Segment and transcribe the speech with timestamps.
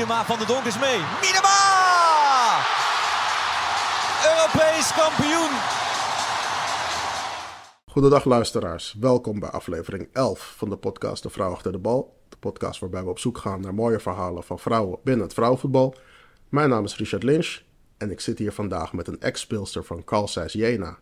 [0.00, 0.98] Miedema van de Donk is mee.
[1.20, 1.58] Miedema!
[4.30, 5.50] Europees kampioen.
[7.86, 12.16] Goedendag luisteraars, welkom bij aflevering 11 van de podcast De Vrouw Achter de Bal.
[12.28, 15.94] De podcast waarbij we op zoek gaan naar mooie verhalen van vrouwen binnen het vrouwenvoetbal.
[16.48, 17.60] Mijn naam is Richard Lynch
[17.98, 20.98] en ik zit hier vandaag met een ex-speelster van Carl Zeiss Jena,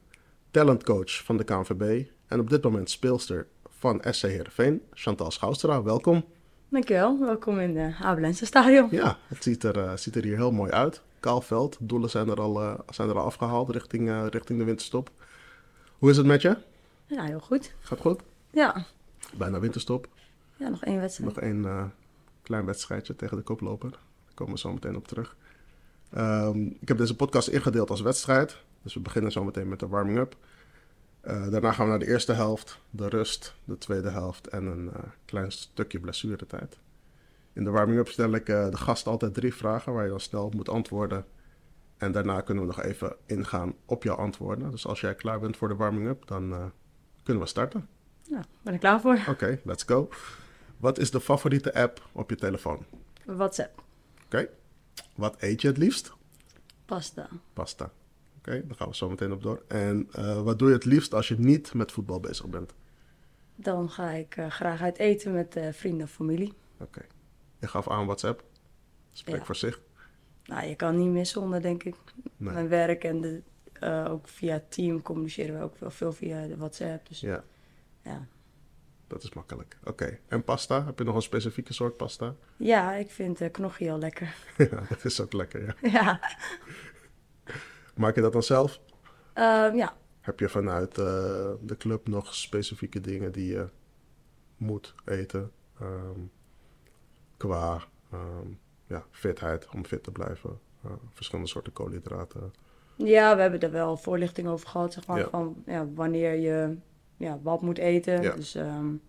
[0.51, 3.47] talentcoach van de KNVB en op dit moment speelster
[3.79, 5.83] van SC Heerenveen, Chantal Schoustra.
[5.83, 6.25] Welkom.
[6.71, 8.89] Dankjewel, welkom in het Abelense Stadion.
[8.91, 11.03] Ja, het ziet er, uh, ziet er hier heel mooi uit.
[11.21, 15.11] Kaalveld, doelen zijn er al, uh, zijn er al afgehaald richting, uh, richting de winterstop.
[15.99, 16.57] Hoe is het met je?
[17.07, 17.75] Ja, heel goed.
[17.81, 18.21] Gaat goed?
[18.51, 18.85] Ja.
[19.37, 20.09] Bijna winterstop.
[20.57, 21.35] Ja, nog één wedstrijd.
[21.35, 21.93] Nog één
[22.43, 23.91] klein wedstrijdje tegen de koploper.
[23.91, 25.37] Daar komen we zo meteen op terug.
[26.17, 28.57] Um, ik heb deze podcast ingedeeld als wedstrijd.
[28.83, 30.37] Dus we beginnen zo meteen met de warming-up.
[31.29, 34.85] Uh, daarna gaan we naar de eerste helft, de rust, de tweede helft en een
[34.85, 34.93] uh,
[35.25, 36.79] klein stukje blessuretijd.
[37.53, 40.45] In de warming-up stel ik uh, de gast altijd drie vragen waar je dan snel
[40.45, 41.27] op moet antwoorden.
[41.97, 44.71] En daarna kunnen we nog even ingaan op jouw antwoorden.
[44.71, 46.73] Dus als jij klaar bent voor de warming-up, dan
[47.23, 47.89] kunnen we starten.
[48.23, 49.15] Ja, ben ik klaar voor.
[49.15, 50.09] Oké, okay, let's go.
[50.77, 52.85] Wat is de favoriete app op je telefoon?
[53.25, 53.79] WhatsApp.
[54.25, 54.25] Oké.
[54.25, 54.51] Okay.
[55.15, 56.13] Wat eet je het liefst?
[56.85, 57.29] Pasta.
[57.53, 57.91] Pasta.
[58.49, 59.63] Oké, okay, daar gaan we zo meteen op door.
[59.69, 62.75] En uh, wat doe je het liefst als je niet met voetbal bezig bent?
[63.55, 66.53] Dan ga ik uh, graag uit eten met uh, vrienden of familie.
[66.75, 66.83] Oké.
[66.83, 67.07] Okay.
[67.59, 68.45] Je gaf aan WhatsApp.
[69.11, 69.45] Spreek ja.
[69.45, 69.81] voor zich.
[70.45, 71.95] Nou, je kan niet missen onder, denk ik.
[72.37, 72.53] Nee.
[72.53, 73.43] Mijn werk en de,
[74.09, 77.09] ook via team communiceren we ook wel veel via de WhatsApp.
[77.09, 77.45] Dus ja.
[78.03, 78.27] ja.
[79.07, 79.77] Dat is makkelijk.
[79.81, 79.91] Oké.
[79.91, 80.21] Okay.
[80.29, 80.85] En pasta?
[80.85, 82.35] Heb je nog een specifieke soort pasta?
[82.57, 84.35] Ja, ik vind knoggie heel lekker.
[84.71, 85.91] ja, dat is ook lekker, ja.
[85.91, 86.21] ja.
[87.99, 88.81] Maak je dat dan zelf?
[89.35, 89.97] Uh, ja.
[90.21, 91.05] Heb je vanuit uh,
[91.61, 93.69] de club nog specifieke dingen die je
[94.57, 95.51] moet eten?
[95.83, 96.31] Um,
[97.37, 97.83] qua
[98.13, 100.59] um, ja, fitheid, om fit te blijven.
[100.87, 102.53] Uh, verschillende soorten koolhydraten.
[102.97, 104.93] Ja, we hebben er wel voorlichting over gehad.
[104.93, 105.29] Zeg maar, ja.
[105.29, 106.77] Van ja, wanneer je
[107.17, 108.23] ja, wat moet eten.
[108.23, 108.35] Ja.
[108.35, 109.01] Dus um,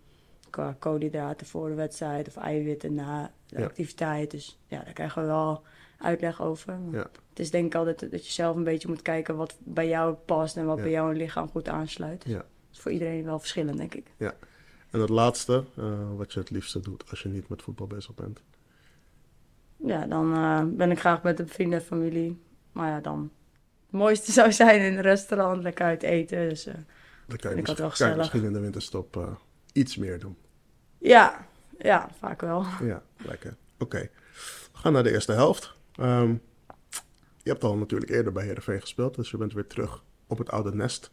[0.50, 4.30] qua koolhydraten voor de wedstrijd of eiwitten na de activiteit.
[4.30, 5.62] Dus ja, daar krijgen we wel
[6.00, 6.78] uitleg over.
[6.92, 7.10] Ja.
[7.30, 10.14] Het is denk ik altijd dat je zelf een beetje moet kijken wat bij jou
[10.14, 10.82] past en wat Ja.
[10.82, 12.24] bij jouw lichaam goed aansluit.
[12.26, 12.36] Ja.
[12.36, 14.06] dat is voor iedereen wel verschillend, denk ik.
[14.90, 18.14] En het laatste, uh, wat je het liefste doet als je niet met voetbal bezig
[18.14, 18.42] bent.
[19.76, 22.42] Ja, dan uh, ben ik graag met de vrienden en familie.
[22.72, 23.30] Maar ja, dan
[23.82, 26.48] het mooiste zou zijn in een restaurant, lekker uit eten.
[26.48, 26.74] Dus uh,
[27.26, 29.28] Dan kan je, misschien, wel kan je misschien in de winterstop uh,
[29.72, 30.36] iets meer doen.
[30.98, 31.46] ja,
[31.78, 32.64] ja, vaak wel.
[32.82, 33.56] Ja, lekker.
[33.78, 34.08] Oké.
[34.72, 35.74] We gaan naar de eerste helft.
[36.00, 36.42] Um,
[37.42, 40.50] je hebt al natuurlijk eerder bij Heerenveen gespeeld, dus je bent weer terug op het
[40.50, 41.10] oude nest.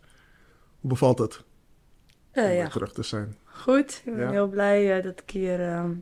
[0.80, 3.38] Hoe bevalt het om Uh, weer ja, terug te zijn?
[3.44, 4.02] goed.
[4.06, 4.32] Ik ben Ja.
[4.32, 5.94] heel blij uh, dat ik hier ehm,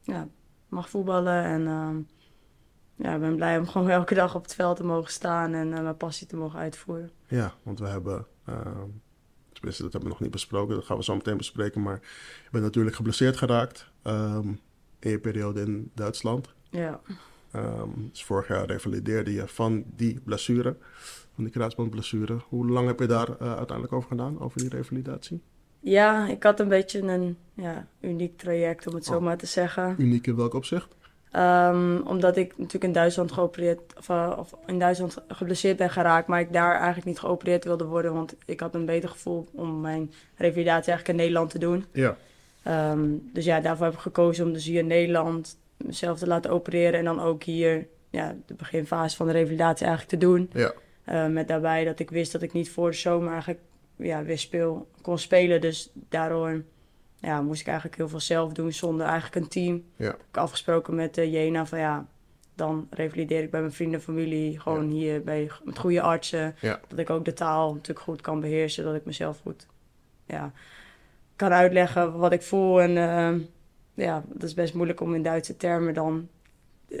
[0.00, 0.28] ja,
[0.68, 1.42] mag voetballen.
[1.44, 1.96] En ehm,
[2.94, 5.72] ja, ik ben blij om gewoon elke dag op het veld te mogen staan en
[5.72, 7.10] eh, mijn passie te mogen uitvoeren.
[7.26, 8.26] Ja, want we hebben,
[9.52, 11.98] tenminste dat hebben we nog niet besproken, dat gaan we zo meteen bespreken, maar
[12.44, 13.90] je bent natuurlijk geblesseerd geraakt
[14.98, 16.54] in je periode in Duitsland.
[16.70, 17.00] Ja,
[17.54, 20.76] Um, dus vorig jaar revalideerde je van die blessure,
[21.34, 22.40] van die kruisbandblessure.
[22.48, 25.40] Hoe lang heb je daar uh, uiteindelijk over gedaan, over die revalidatie?
[25.80, 29.22] ja ik had een beetje een ja, uniek traject, om het zo Oh.
[29.22, 29.94] maar te zeggen.
[29.98, 30.96] Uniek in welk opzicht?
[31.30, 36.26] Ehm, omdat ik natuurlijk in Duitsland geopereerd, of, uh, of in Duitsland geblesseerd ben geraakt,
[36.26, 39.80] maar ik daar eigenlijk niet geopereerd wilde worden, want ik had een beter gevoel om
[39.80, 41.84] mijn revalidatie eigenlijk in Nederland te doen.
[41.92, 42.16] Ja.
[42.62, 46.50] Ehm, dus ja, daarvoor heb ik gekozen om dus hier in Nederland mezelf te laten
[46.50, 50.50] opereren en dan ook hier ja, de beginfase van de revalidatie eigenlijk te doen.
[50.52, 50.72] Ja.
[51.08, 53.60] Uh, met daarbij dat ik wist dat ik niet voor de zomer eigenlijk
[53.96, 55.60] ja, weer speel, kon spelen.
[55.60, 56.62] Dus daardoor
[57.16, 59.84] ja, moest ik eigenlijk heel veel zelf doen zonder eigenlijk een team.
[59.96, 60.06] Ja.
[60.06, 62.06] Heb ik afgesproken met uh, Jena van ja,
[62.54, 64.60] dan revalideer ik bij mijn vrienden en familie.
[64.60, 66.54] Gewoon hier bij, met goede artsen.
[66.60, 66.80] Ja.
[66.88, 68.84] Dat ik ook de taal natuurlijk goed kan beheersen.
[68.84, 69.66] Dat ik mezelf goed
[70.26, 70.52] ja,
[71.36, 72.80] kan uitleggen wat ik voel.
[72.80, 73.46] En uh,
[73.98, 76.28] ja, dat is best moeilijk om in Duitse termen dan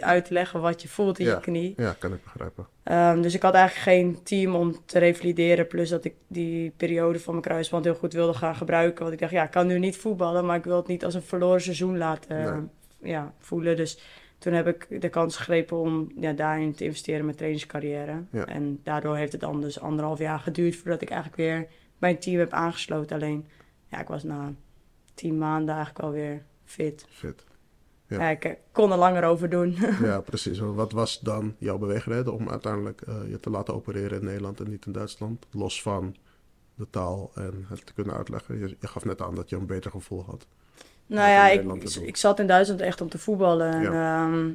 [0.00, 1.34] uit te leggen wat je voelt in Ja.
[1.34, 1.74] je knie.
[1.76, 2.66] Ja, kan ik begrijpen.
[2.84, 5.66] Um, dus ik had eigenlijk geen team om te revalideren.
[5.66, 9.00] Plus dat ik die periode van mijn kruisband heel goed wilde gaan gebruiken.
[9.00, 11.14] Want ik dacht, ja, ik kan nu niet voetballen, maar ik wil het niet als
[11.14, 13.12] een verloren seizoen laten Nee.
[13.12, 13.76] ja, voelen.
[13.76, 13.98] Dus
[14.38, 18.22] toen heb ik de kans gegrepen om ja, daarin te investeren in mijn trainingscarrière.
[18.32, 18.46] Ja.
[18.46, 21.66] En daardoor heeft het dan dus anderhalf jaar geduurd voordat ik eigenlijk weer
[21.98, 23.16] bij een team heb aangesloten.
[23.16, 23.46] Alleen,
[23.90, 24.52] ja, ik was na
[25.14, 27.06] tien maanden eigenlijk wel weer fit.
[27.08, 27.44] Fit.
[28.06, 28.20] Ja.
[28.20, 28.28] Ja.
[28.28, 29.76] ik eh, kon er langer over doen.
[30.02, 30.58] Ja, precies.
[30.58, 34.70] Wat was dan jouw beweegreden om uiteindelijk uh, je te laten opereren in Nederland en
[34.70, 35.46] niet in Duitsland?
[35.50, 36.16] Los van
[36.74, 38.58] de taal en het te kunnen uitleggen.
[38.58, 40.46] Je, je gaf net aan dat je een beter gevoel had.
[41.06, 43.72] Nou ja, ik, ik zat in Duitsland echt om te voetballen.
[43.72, 44.50] En, ehm,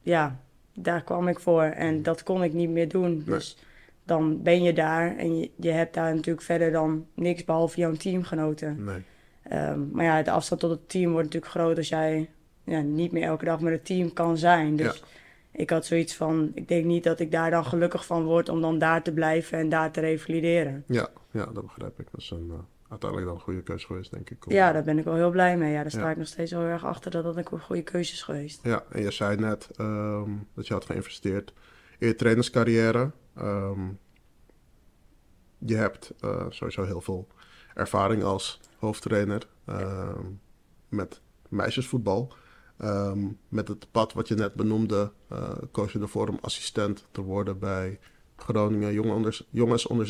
[0.00, 0.40] ja,
[0.74, 1.62] daar kwam ik voor.
[1.62, 3.22] En dat kon ik niet meer doen.
[3.24, 3.58] Dus
[4.04, 7.92] dan ben je daar en je, je hebt daar natuurlijk verder dan niks behalve jouw
[7.92, 8.84] teamgenoten.
[8.84, 9.02] Nee.
[9.48, 12.30] Ehm, maar ja, de afstand tot het team wordt natuurlijk groot als jij
[12.64, 14.76] ja, niet meer elke dag met het team kan zijn.
[14.76, 15.06] Dus Ja.
[15.50, 18.60] ik had zoiets van, ik denk niet dat ik daar dan gelukkig van word om
[18.60, 20.84] dan daar te blijven en daar te revalideren.
[20.86, 22.06] Ja, ja, dat begrijp ik.
[22.10, 22.58] Dat is een, eh,
[22.88, 24.46] uiteindelijk dan een goede keuze geweest, denk ik.
[24.46, 25.72] om- Ja, daar ben ik wel heel blij mee.
[25.72, 26.10] Ja, daar sta Ja.
[26.10, 28.60] ik nog steeds heel erg achter dat dat een goede keuze is geweest.
[28.62, 31.52] Ja, en je zei net ehm, dat je had geïnvesteerd
[31.98, 33.10] in je trainerscarrière.
[33.36, 33.80] Ehm,
[35.58, 37.26] je hebt eh, sowieso heel veel
[37.76, 40.24] ervaring als hoofdtrainer ehm,
[40.88, 42.32] met meisjesvoetbal.
[42.78, 47.20] Ehm, met het pad wat je net benoemde, eh koos je ervoor om assistent te
[47.22, 47.98] worden bij
[48.36, 50.06] Groningen onder, jongens onder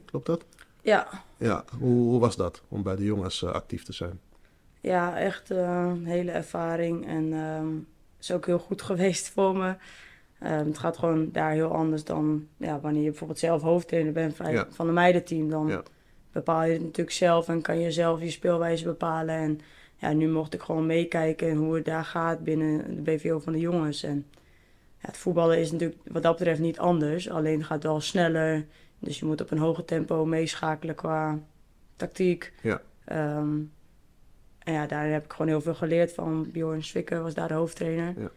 [0.00, 0.44] 16-1, klopt dat?
[0.82, 4.20] Ja, Ja, hoe, hoe was dat om bij de jongens eh, actief te zijn?
[4.80, 7.06] ja echt eh, een hele ervaring.
[7.06, 7.66] En ehm
[8.20, 9.74] is ook heel goed geweest voor me.
[10.38, 14.52] Het gaat gewoon daar heel anders dan ja, wanneer je bijvoorbeeld zelf hoofdtrainer bent van,
[14.52, 14.66] Ja.
[14.70, 15.48] van een meidenteam.
[15.50, 15.82] Dan Ja.
[16.32, 19.34] Bepaal je het natuurlijk zelf en kan je zelf je speelwijze bepalen.
[19.34, 19.60] En
[19.96, 23.58] ja, nu mocht ik gewoon meekijken hoe het daar gaat binnen de BVO van de
[23.58, 24.02] jongens.
[24.02, 24.26] En
[24.98, 27.30] ja, het voetballen is natuurlijk wat dat betreft niet anders.
[27.30, 28.66] Alleen het gaat wel sneller.
[28.98, 31.38] Dus je moet op een hoger tempo meeschakelen qua
[31.96, 32.52] tactiek.
[32.62, 32.82] Ja.
[33.04, 33.58] Ehm,
[34.58, 36.50] en ja, daar heb ik gewoon heel veel geleerd van.
[36.50, 38.20] Bjorn Zwicker was daar de hoofdtrainer.
[38.20, 38.30] Ja.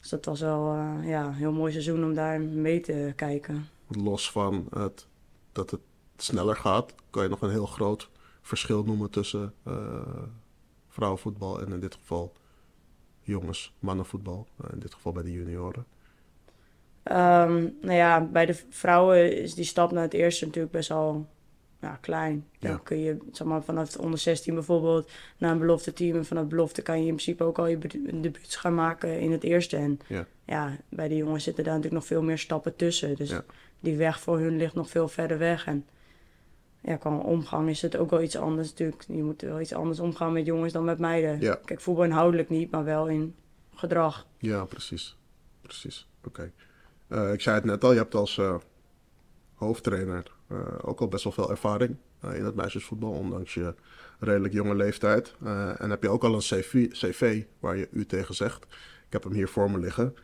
[0.00, 3.68] Dus dat was wel eh, ja, een heel mooi seizoen om daar mee te kijken.
[3.88, 5.06] los van het,
[5.52, 5.80] dat het
[6.24, 8.08] sneller gaat, kan je nog een heel groot
[8.42, 9.74] verschil noemen tussen eh,
[10.88, 12.32] vrouwenvoetbal en in dit geval
[13.22, 14.46] jongens, mannenvoetbal.
[14.64, 15.84] Eh, in dit geval bij de junioren.
[17.02, 21.26] Ehm, nou ja, bij de vrouwen is die stap naar het eerste natuurlijk best wel
[21.80, 22.46] ja, klein.
[22.58, 22.80] Dan Ja.
[22.82, 26.16] kun je zeg maar, vanaf de onder 16 bijvoorbeeld naar een belofte team.
[26.16, 27.78] En vanaf belofte kan je in principe ook al je
[28.20, 29.76] debuuts gaan maken in het eerste.
[29.76, 30.26] En Ja.
[30.44, 33.16] ja, bij de jongens zitten daar natuurlijk nog veel meer stappen tussen.
[33.16, 33.32] Dus
[33.80, 35.66] die weg voor hun ligt nog veel verder weg.
[35.66, 35.86] En
[36.82, 39.04] ja, qua omgang is het ook wel iets anders natuurlijk.
[39.08, 41.40] Je moet wel iets anders omgaan met jongens dan met meiden.
[41.40, 41.58] Ja.
[41.64, 43.34] Kijk, voetbal inhoudelijk niet, maar wel in
[43.74, 44.26] gedrag.
[44.38, 45.16] Ja, precies.
[45.62, 46.08] Precies.
[46.24, 46.52] Oké.
[47.08, 48.54] Eh, ik zei het net al, je hebt als eh,
[49.54, 51.96] hoofdtrainer eh, ook al best wel veel ervaring
[52.34, 53.74] in het meisjesvoetbal, ondanks je
[54.18, 55.34] redelijk jonge leeftijd.
[55.78, 58.64] En heb je ook al een CV, CV waar je u tegen zegt.
[59.06, 60.14] Ik heb hem hier voor me liggen.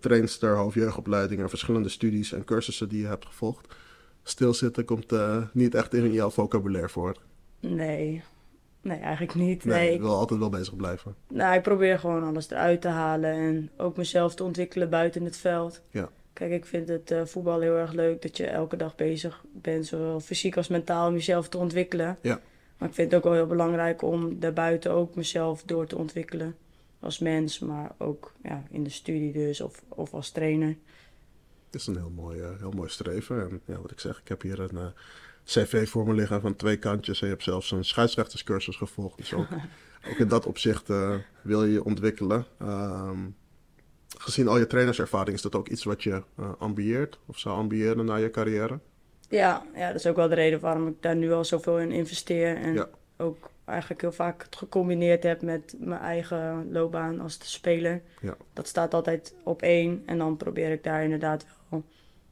[0.00, 3.74] Trainster, hoofdjeugdopleiding en verschillende studies en cursussen die je hebt gevolgd.
[4.22, 7.16] Stilzitten komt eh, niet echt in jouw vocabulaire voor.
[7.60, 8.22] Nee,
[8.80, 9.64] nee eigenlijk niet.
[9.64, 11.14] Nee, ik wil altijd wel bezig blijven.
[11.28, 15.36] Nou, ik probeer gewoon alles eruit te halen en ook mezelf te ontwikkelen buiten het
[15.36, 15.82] veld.
[15.90, 16.08] Ja.
[16.32, 19.86] Kijk, ik vind het eh, voetbal heel erg leuk dat je elke dag bezig bent,
[19.86, 22.18] zowel fysiek als mentaal, om jezelf te ontwikkelen.
[22.20, 22.40] Ja.
[22.78, 26.54] Maar ik vind het ook wel heel belangrijk om daarbuiten ook mezelf door te ontwikkelen.
[27.00, 30.76] Als mens, maar ook ja, in de studie dus, of, of als trainer.
[31.72, 33.40] Het is een heel mooi, eh, heel mooi streven.
[33.50, 34.86] En ja, wat ik zeg, ik heb hier een eh,
[35.44, 37.20] cv voor me liggen van twee kantjes.
[37.20, 39.16] En je hebt zelfs een scheidsrechterscursus gevolgd.
[39.16, 39.46] Dus ook,
[40.10, 42.46] ook in dat opzicht eh, wil je je ontwikkelen.
[42.58, 43.18] Ehm,
[44.18, 46.22] gezien al je trainerservaring, is dat ook iets wat je
[46.58, 47.18] ambieert?
[47.26, 48.78] Of zou ambiëren na je carrière?
[49.28, 51.90] Ja, ja, dat is ook wel de reden waarom ik daar nu al zoveel in
[51.90, 52.56] investeer.
[52.56, 52.88] En Ja.
[53.16, 58.02] ook eigenlijk heel vaak het gecombineerd heb met mijn eigen loopbaan als speler.
[58.20, 58.36] Ja.
[58.52, 60.02] Dat staat altijd op één.
[60.06, 61.84] En dan probeer ik daar inderdaad wel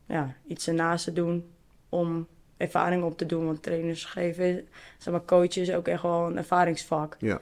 [0.07, 1.51] ja, iets ernaast te doen
[1.89, 3.45] om ervaring op te doen.
[3.47, 4.69] Want trainers geven,
[4.99, 7.17] zeg maar, coachen is ook echt wel een ervaringsvak.
[7.19, 7.41] Ja.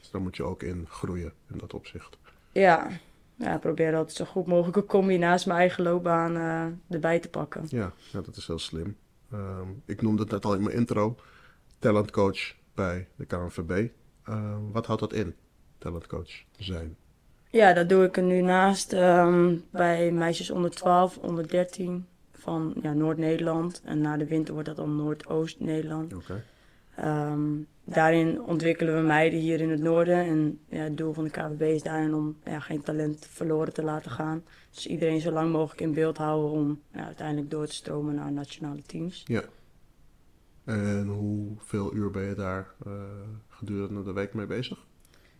[0.00, 2.18] Dus daar moet je ook in groeien in dat opzicht.
[2.52, 2.88] Ja,
[3.34, 7.28] ja ik probeer dat zo goed mogelijk ook combinatie mijn eigen loopbaan eh, erbij te
[7.28, 7.64] pakken.
[7.68, 8.96] Ja, ja dat is heel slim.
[9.32, 11.16] Ehm, ik noemde het net al in mijn intro.
[11.78, 13.88] Talentcoach bij de KNVB.
[14.24, 15.34] Ehm, wat houdt dat in?
[15.78, 16.96] Talentcoach zijn.
[17.50, 22.74] Ja, dat doe ik er nu naast ehm, bij meisjes onder 12, onder 13 van
[22.82, 23.82] ja, Noord-Nederland.
[23.84, 26.14] En na de winter wordt dat dan Noordoost-Nederland.
[26.14, 26.44] Oké.
[26.94, 27.40] Ehm,
[27.84, 30.16] daarin ontwikkelen we meiden hier in het noorden.
[30.16, 33.82] En ja, het doel van de KVB is daarin om ja, geen talent verloren te
[33.82, 34.44] laten gaan.
[34.70, 38.32] Dus iedereen zo lang mogelijk in beeld houden om ja, uiteindelijk door te stromen naar
[38.32, 39.22] nationale teams.
[39.26, 39.42] Ja.
[40.64, 42.92] En hoeveel uur ben je daar eh,
[43.48, 44.86] gedurende de week mee bezig?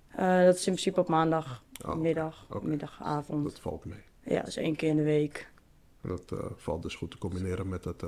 [0.08, 3.44] Eh, dat is in principe op maandag, Oh, middag, middagavond.
[3.44, 4.02] Dat valt mee.
[4.24, 5.50] Ja, dus één keer in de week.
[6.00, 8.02] En dat eh, valt dus goed te combineren met het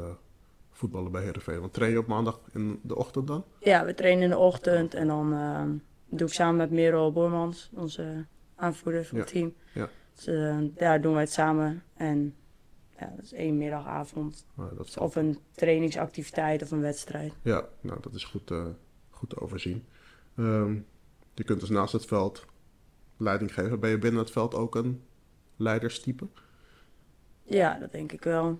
[0.71, 1.61] voetballen bij Heerenveen.
[1.61, 3.45] Want train je op maandag in de ochtend dan?
[3.61, 5.71] Ja, we trainen in de ochtend en dan ehm,
[6.09, 9.55] doe ik samen met Merel Boormans, onze aanvoerder van het Ja, team.
[9.73, 9.89] ja.
[10.15, 10.25] Dus
[10.75, 11.83] daar doen wij het samen.
[11.97, 12.35] En
[12.99, 14.47] ja, dat is één middagavond.
[14.77, 17.33] Dat Of een trainingsactiviteit of een wedstrijd.
[17.43, 18.67] Ja, nou, dat is goed, eh,
[19.11, 19.85] goed te overzien.
[20.37, 20.75] Ehm,
[21.35, 22.47] je kunt dus naast het veld
[23.17, 23.81] leiding geven.
[23.81, 25.03] Ben je binnen het veld ook een
[25.57, 26.27] leiderstype?
[27.43, 28.59] Ja, dat denk ik wel.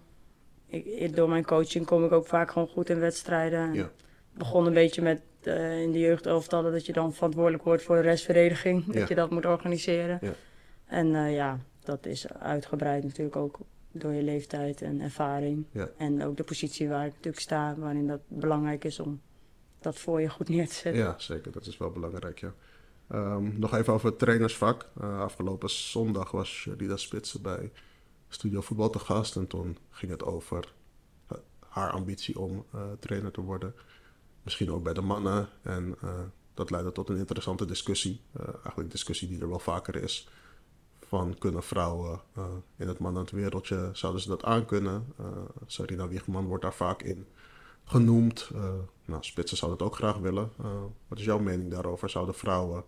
[0.67, 3.73] Ik, door mijn coaching kom ik ook vaak gewoon goed in wedstrijden.
[3.73, 3.91] Ja.
[4.33, 8.03] begon een beetje met uh, in de jeugdelftallen dat je dan verantwoordelijk wordt voor de
[8.03, 8.85] restverdediging.
[8.93, 10.19] Dat je dat moet organiseren.
[10.23, 10.33] Ja.
[10.85, 13.59] En uh, ja, dat is uitgebreid natuurlijk ook
[14.01, 15.67] door je leeftijd en ervaring.
[15.71, 15.89] Ja.
[15.97, 19.21] En ook de positie waar ik natuurlijk sta, waarin dat belangrijk is om
[19.81, 21.03] dat voor je goed neer te zetten.
[21.03, 21.53] Ja, zeker.
[21.53, 22.55] Dat is wel belangrijk, ja.
[23.13, 24.89] Um, nog even over het trainersvak.
[25.01, 27.73] Uh, afgelopen zondag was Rida Spitsen bij
[28.29, 29.37] Studio Voetbal te gast.
[29.37, 30.73] En toen ging het over
[31.33, 31.39] uh,
[31.69, 33.75] haar ambitie om uh, trainer te worden.
[34.43, 35.49] Misschien ook bij de mannen.
[35.63, 35.97] En
[36.55, 38.21] dat leidde tot een interessante discussie.
[38.37, 40.29] eigenlijk een discussie die er wel vaker is.
[41.09, 42.21] Van kunnen vrouwen
[42.77, 45.15] in het mannenwereldje, zouden ze dat aankunnen?
[45.21, 45.27] Uh,
[45.67, 47.27] Sarina Wiegman wordt daar vaak in
[47.85, 48.51] genoemd.
[48.55, 50.51] Uh, nou, Spitsen zou dat ook graag willen.
[51.09, 52.11] Wat is jouw mening daarover?
[52.11, 52.85] Zouden vrouwen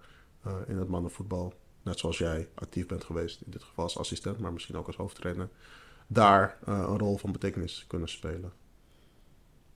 [0.66, 4.52] in het mannenvoetbal, net zoals jij actief bent geweest, in dit geval als assistent, maar
[4.52, 5.48] misschien ook als hoofdtrainer,
[6.06, 8.52] daar een rol van betekenis kunnen spelen?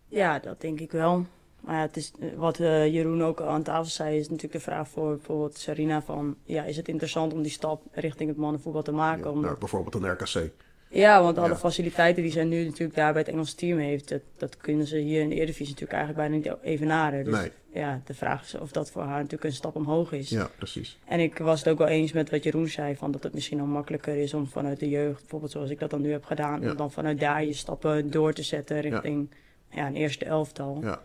[0.08, 1.26] Ja, dat denk ik wel.
[1.64, 5.16] Maar ja, het is, wat Jeroen ook aan tafel zei, is natuurlijk de vraag voor
[5.16, 6.36] bijvoorbeeld Sarina van...
[6.44, 9.22] Ja, is het interessant om die stap richting het mannenvoetbal te maken?
[9.24, 9.44] Ja, omdat...
[9.44, 10.50] nou, bijvoorbeeld een RKC.
[10.88, 11.56] Ja, want alle Ja.
[11.56, 14.96] faciliteiten die zij nu natuurlijk daar bij het Engelse team heeft, dat, dat kunnen ze
[14.96, 17.24] hier in de Eredivisie natuurlijk eigenlijk bijna niet evenaren.
[17.24, 17.50] Dus Nee.
[17.72, 20.28] ja, de vraag is of dat voor haar natuurlijk een stap omhoog is.
[20.28, 20.98] Ja, precies.
[21.04, 23.60] En ik was het ook wel eens met wat Jeroen zei, van dat het misschien
[23.60, 26.70] al makkelijker is om vanuit de jeugd, bijvoorbeeld zoals ik dat dan nu heb gedaan,
[26.70, 29.30] om dan vanuit daar je stappen door te zetten richting
[29.70, 29.86] ja.
[29.86, 30.78] een eerste elftal.
[30.82, 30.96] Ja, Eh,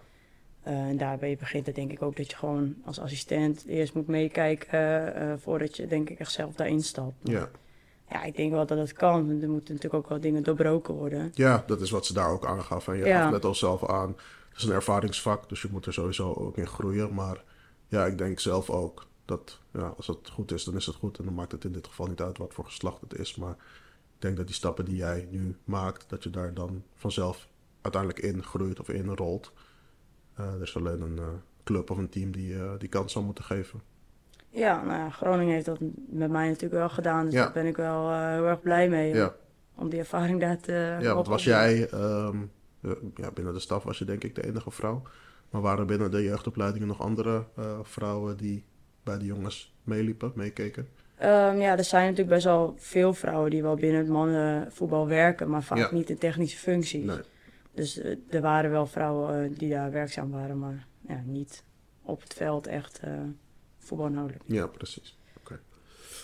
[0.70, 5.16] en daarbij begint het denk ik ook dat je gewoon als assistent eerst moet meekijken
[5.16, 7.16] eh, voordat je denk ik echt zelf daarin stapt.
[7.24, 7.50] ja.
[8.10, 9.28] Ja, ik denk wel dat het kan.
[9.28, 11.32] want Er moeten natuurlijk ook wel dingen doorbroken worden.
[11.34, 12.88] ja, dat is wat ze daar ook aangaf.
[12.88, 13.22] En je Ja.
[13.22, 14.10] gaf net al zelf aan,
[14.50, 17.14] het is een ervaringsvak, dus je moet er sowieso ook in groeien.
[17.14, 17.44] Maar
[17.88, 21.18] ja, ik denk zelf ook dat ja, als het goed is, dan is het goed.
[21.18, 23.36] En dan maakt het in dit geval niet uit wat voor geslacht het is.
[23.36, 23.56] Maar
[24.16, 27.48] ik denk dat die stappen die jij nu maakt, dat je daar dan vanzelf
[27.82, 29.52] uiteindelijk in groeit of in rolt.
[30.38, 31.24] Eh, er is alleen een eh,
[31.64, 33.82] club of een team die eh, die kans zal moeten geven.
[34.50, 37.26] Ja, nou ja, Groningen heeft dat met mij natuurlijk wel gedaan.
[37.26, 37.44] Dus Ja.
[37.44, 39.14] daar ben ik wel heel erg blij mee.
[39.14, 39.36] Ja,
[39.76, 42.38] Om die ervaring daar te ja want was jij, ehm,
[42.82, 45.02] eh, ja, binnen de staf was je denk ik de enige vrouw.
[45.50, 47.44] Maar waren er binnen de jeugdopleidingen nog andere
[47.84, 48.66] vrouwen die
[49.04, 50.88] bij de jongens meeliepen, meekeken?
[51.18, 55.50] Ehm, ja, er zijn natuurlijk best wel veel vrouwen die wel binnen het mannenvoetbal werken,
[55.50, 57.06] maar vaak niet in technische functies.
[57.06, 57.20] Nee.
[57.78, 61.64] Dus eh, er waren wel vrouwen eh, die daar werkzaam waren, maar ja, niet
[62.02, 63.12] op het veld echt eh
[63.78, 64.38] voetbal nodig.
[64.46, 65.18] Ja, precies.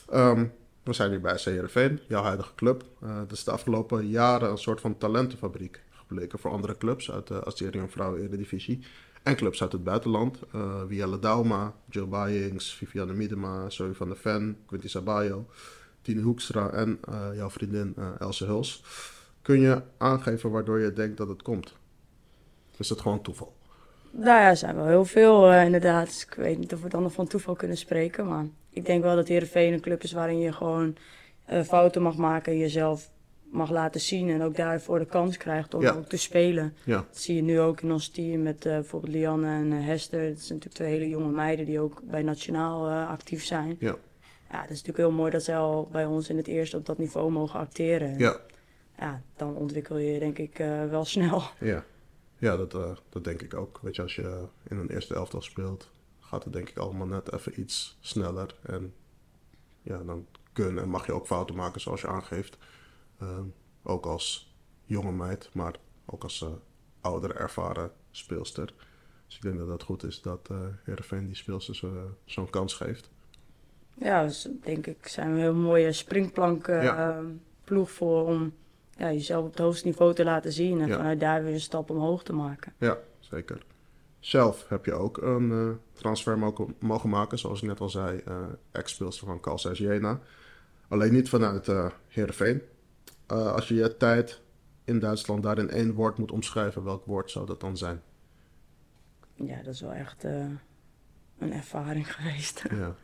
[0.10, 0.46] Ehm,
[0.84, 2.84] we zijn nu bij CRV, jouw huidige club.
[3.02, 7.28] Eh dat is de afgelopen jaren een soort van talentenfabriek gebleken voor andere clubs uit
[7.28, 8.80] de Asterion Vrouwen Eredivisie.
[9.24, 10.40] En clubs uit het buitenland.
[10.52, 15.46] eh Vielle Dauma, Jill Bayings, Viviane Miedema, Zoe van der Ven, Quinty Sabayo,
[16.02, 18.84] Tine Hoekstra en eh, jouw vriendin eh, Else Huls.
[19.44, 21.74] Kun je aangeven waardoor je denkt dat het komt?
[22.78, 23.54] Is het gewoon toeval?
[24.12, 26.06] Nou ja, er zijn wel heel veel eh, inderdaad.
[26.08, 28.28] Dus ik weet niet of we dan nog van toeval kunnen spreken.
[28.28, 30.96] Maar ik denk wel dat Heerenveen een club is waarin je gewoon
[31.46, 32.52] eh, fouten mag maken.
[32.52, 33.10] En jezelf
[33.44, 34.30] mag laten zien.
[34.30, 35.92] En ook daarvoor de kans krijgt om Ja.
[35.92, 36.76] ook te spelen.
[36.84, 40.20] Ja, Dat zie je nu ook in ons team met eh, bijvoorbeeld Lianne en Hester.
[40.30, 43.76] Dat zijn natuurlijk twee hele jonge meiden die ook bij Nationaal actief zijn.
[43.80, 43.96] ja,
[44.52, 46.86] Ja, het is natuurlijk heel mooi dat zij al bij ons in het eerste op
[46.86, 48.08] dat niveau mogen acteren.
[48.08, 48.38] En ja.
[49.04, 51.42] Ja, dan ontwikkel je denk ik eh, wel snel.
[51.60, 51.86] Ja,
[52.38, 53.80] ja dat, eh, dat denk ik ook.
[53.82, 57.34] Weet je, als je in een eerste elftal speelt, gaat het denk ik allemaal net
[57.34, 58.56] even iets sneller.
[58.62, 58.94] En
[59.82, 62.58] ja, dan kun en mag je ook fouten maken zoals je aangeeft.
[63.20, 63.46] Ehm,
[63.84, 66.50] ook als jonge meid, maar ook als eh
[67.02, 68.74] oudere, ervaren speelster.
[69.26, 71.86] Dus ik denk dat het goed is dat eh Heerenveen die speelsters
[72.26, 73.10] zo'n kans geeft.
[73.94, 77.22] Ja, dus denk ik zijn we een heel mooie springplank Ja.
[77.64, 78.54] ploeg voor om
[78.98, 80.96] ja, jezelf op het hoogste niveau te laten zien en Ja.
[80.96, 82.74] vanuit daar weer een stap omhoog te maken.
[82.78, 83.66] Ja, zeker.
[84.20, 88.22] Zelf heb je ook een eh, transfer mogen, mogen maken, zoals ik net al zei,
[88.26, 88.38] eh
[88.72, 90.20] ex-speelster van Carl Jena.
[90.88, 92.62] Alleen niet vanuit eh Heerenveen.
[93.28, 94.42] Als je je tijd
[94.84, 98.02] in Duitsland daar in één woord moet omschrijven, welk woord zou dat dan zijn?
[99.36, 102.64] Ja, dat is wel echt een ervaring geweest.
[102.70, 102.96] Ja,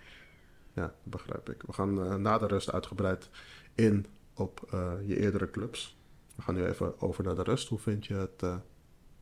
[0.73, 1.61] ja dat begrijp ik.
[1.65, 3.29] We gaan na de rust uitgebreid
[3.75, 4.05] in
[4.39, 5.97] op eh, je eerdere clubs.
[6.35, 7.67] We gaan nu even over naar de rust.
[7.67, 8.55] Hoe vind je het eh,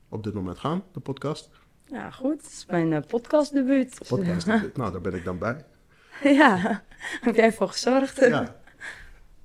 [0.10, 1.50] op dit moment gaan, de podcast?
[1.86, 2.42] Ja, goed.
[2.42, 3.98] Het is mijn eh, podcastdebuut.
[4.08, 4.48] podcast
[4.78, 5.66] nou, daar ben ik dan bij.
[6.24, 6.84] ja,
[7.22, 8.20] heb jij voor gezorgd?
[8.20, 8.56] Ja.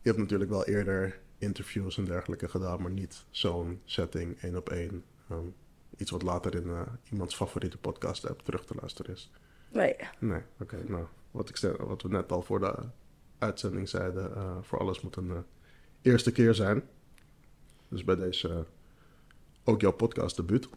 [0.03, 4.71] Je hebt natuurlijk wel eerder interviews en dergelijke gedaan, maar niet zo'n setting één op
[4.71, 5.05] één.
[5.29, 5.47] Ehm,
[5.97, 9.31] iets wat later in iemands favoriete podcast app terug te luisteren is.
[9.69, 9.97] Nee.
[10.19, 10.85] Nee, oké.
[10.87, 12.75] nou, wat, ik wat we net al voor de
[13.39, 14.33] uitzending zeiden,
[14.65, 15.45] voor alles moet een
[16.03, 16.83] eerste keer zijn.
[17.89, 18.59] Dus bij deze eh,
[19.65, 20.69] ook jouw podcast debuut.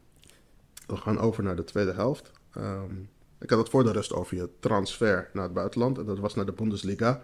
[0.88, 2.32] We gaan over naar de tweede helft.
[2.52, 2.96] Ehm,
[3.40, 5.98] ik had het voor de rust over je transfer naar het buitenland.
[5.98, 7.24] En dat was naar de Bundesliga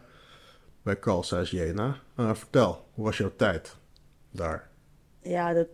[0.81, 1.99] bij Carl Zeiss Jena.
[2.15, 3.75] Eh, vertel, hoe was jouw tijd
[4.31, 4.69] daar?
[5.21, 5.67] Ja, dat,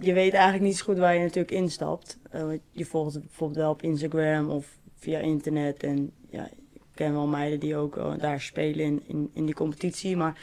[0.00, 2.18] je weet eigenlijk niet zo goed waar je natuurlijk instapt.
[2.30, 5.82] Eh, je volgt het bijvoorbeeld wel op Instagram of via internet.
[5.82, 10.16] En ja, ik ken wel meiden die ook daar spelen in, in die competitie.
[10.16, 10.40] Maar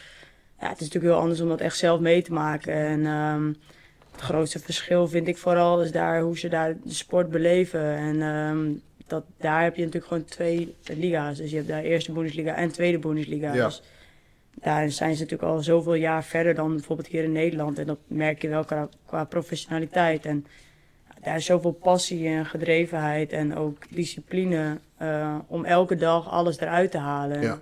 [0.59, 2.73] ja, het is natuurlijk heel anders om dat echt zelf mee te maken.
[2.73, 3.47] En ehm,
[4.11, 7.95] het grootste verschil vind ik vooral is daar hoe ze daar de sport beleven.
[7.95, 8.73] En ehm,
[9.07, 11.37] dat, daar heb je natuurlijk gewoon twee liga's.
[11.37, 13.53] Dus je hebt daar eerste Bundesliga en tweede Bundesliga.
[13.53, 13.65] Ja.
[13.65, 13.81] Dus
[14.53, 17.79] daar zijn ze natuurlijk al zoveel jaar verder dan bijvoorbeeld hier in Nederland.
[17.79, 20.25] En dat merk je wel qua, qua professionaliteit.
[20.25, 20.45] En
[21.23, 26.91] daar is zoveel passie en gedrevenheid en ook discipline eh, om elke dag alles eruit
[26.91, 27.41] te halen.
[27.41, 27.59] Ja.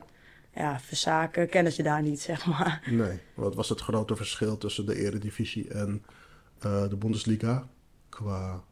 [0.56, 2.88] Ja, verzaken kennen ze daar niet, zeg maar.
[2.92, 6.04] Nee, wat was het grote verschil tussen de Eredivisie en
[6.60, 7.68] eh, de Bundesliga?
[8.10, 8.64] Qua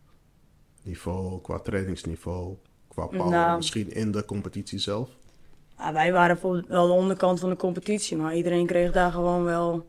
[0.83, 2.55] niveau, qua trainingsniveau,
[2.87, 3.55] qua power, Nou.
[3.57, 5.09] misschien in de competitie zelf?
[5.77, 9.43] Ja, wij waren bijvoorbeeld wel de onderkant van de competitie, maar iedereen kreeg daar gewoon
[9.43, 9.87] wel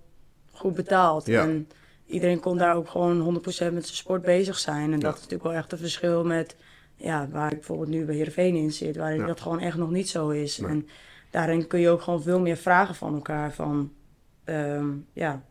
[0.53, 1.27] goed betaald.
[1.27, 1.43] Ja.
[1.43, 1.69] En
[2.07, 4.93] iedereen kon daar ook gewoon 100% met zijn sport bezig zijn.
[4.93, 6.57] En dat is natuurlijk wel echt een verschil met
[6.97, 9.27] ja, waar ik bijvoorbeeld nu bij Heerenveen in zit, waarin Ja.
[9.27, 10.59] dat gewoon echt nog niet zo is.
[10.59, 10.71] Nee.
[10.71, 10.89] En
[11.35, 13.53] daarin kun je ook gewoon veel meer vragen van elkaar.
[13.53, 13.93] Van,
[14.45, 15.43] ehm, ja,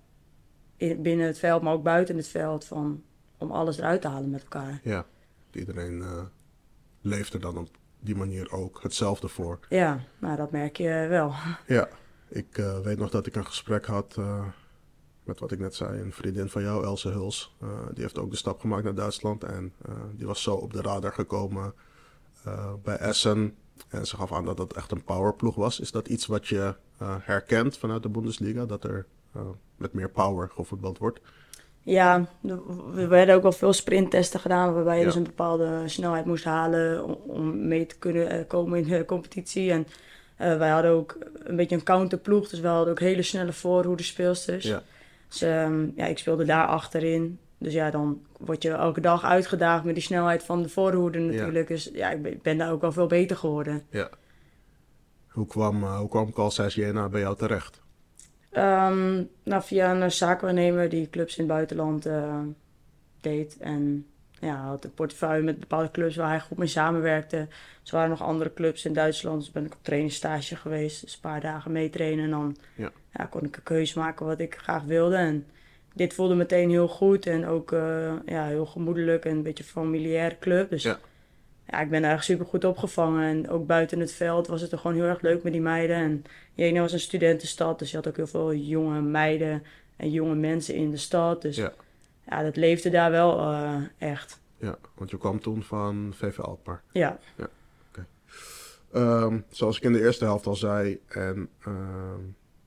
[0.77, 3.03] in- binnen het veld, maar ook buiten het veld, van,
[3.37, 4.79] om alles eruit te halen met elkaar.
[4.83, 5.05] Ja,
[5.51, 6.23] iedereen eh,
[7.01, 9.59] leeft er dan op die manier ook hetzelfde voor.
[9.69, 11.33] Ja, nou dat merk je wel.
[11.77, 11.87] Ja,
[12.27, 14.45] ik eh, weet nog dat ik een gesprek had eh,
[15.23, 17.55] met wat ik net zei, een vriendin van jou, Else Huls.
[17.93, 19.73] Die heeft ook de stap gemaakt naar Duitsland en
[20.11, 21.73] die was zo op de radar gekomen
[22.83, 23.55] bij Essen.
[23.89, 25.79] En ze gaf aan dat dat echt een powerploeg was.
[25.79, 29.41] Is dat iets wat je eh, herkent vanuit de Bundesliga, dat er eh,
[29.77, 31.19] met meer power gevoetbald wordt?
[31.81, 32.25] Ja,
[32.93, 35.05] we werden ook wel veel sprinttesten gedaan, waarbij je Ja.
[35.05, 39.05] dus een bepaalde snelheid moest halen om, om mee te kunnen eh, komen in de
[39.05, 39.71] competitie.
[39.71, 39.87] En
[40.37, 44.65] wij hadden ook een beetje een counterploeg, dus we hadden ook hele snelle voorhoede speelsters.
[44.65, 44.81] Ja.
[45.29, 47.39] Dus ehm, ja, ik speelde daar achterin.
[47.63, 51.67] Dus ja, dan word je elke dag uitgedaagd met die snelheid van de voorhoede natuurlijk.
[51.67, 53.83] Dus ja, ik ben, daar ook wel veel beter geworden.
[53.89, 54.09] Ja.
[55.27, 57.81] Hoe kwam, eh, hoe kwam Carl Zeiss Jena bij jou terecht?
[58.51, 62.39] Ehm, nou, via een zaakwaarnemer die clubs in het buitenland eh,
[63.21, 63.57] deed.
[63.57, 64.05] En
[64.39, 67.47] ja, had een portefeuille met bepaalde clubs waar hij goed mee samenwerkte.
[67.81, 69.39] Dus er waren nog andere clubs in Duitsland.
[69.39, 71.01] Dus ben ik op trainingsstage geweest.
[71.01, 72.23] Dus een paar dagen meetrainen.
[72.23, 72.91] En dan Ja.
[73.13, 75.15] ja, kon ik een keuze maken wat ik graag wilde.
[75.15, 75.45] En
[75.93, 77.25] dit voelde meteen heel goed.
[77.25, 80.69] En ook eh, ja, heel gemoedelijk en een beetje een familiaire club.
[80.69, 80.99] Dus Ja.
[81.67, 83.23] ja, ik ben daar echt super goed opgevangen.
[83.23, 85.95] En ook buiten het veld was het er gewoon heel erg leuk met die meiden.
[85.95, 89.63] En Jena was een studentenstad, dus je had ook heel veel jonge meiden
[89.95, 91.41] en jonge mensen in de stad.
[91.41, 91.73] Dus Ja.
[92.27, 94.39] ja, dat leefde daar wel eh, echt.
[94.57, 96.81] Ja, want je kwam toen van VV Alkmaar.
[96.91, 97.19] Ja,
[98.93, 102.19] Ehm, zoals ik in de eerste helft al zei, en ehm,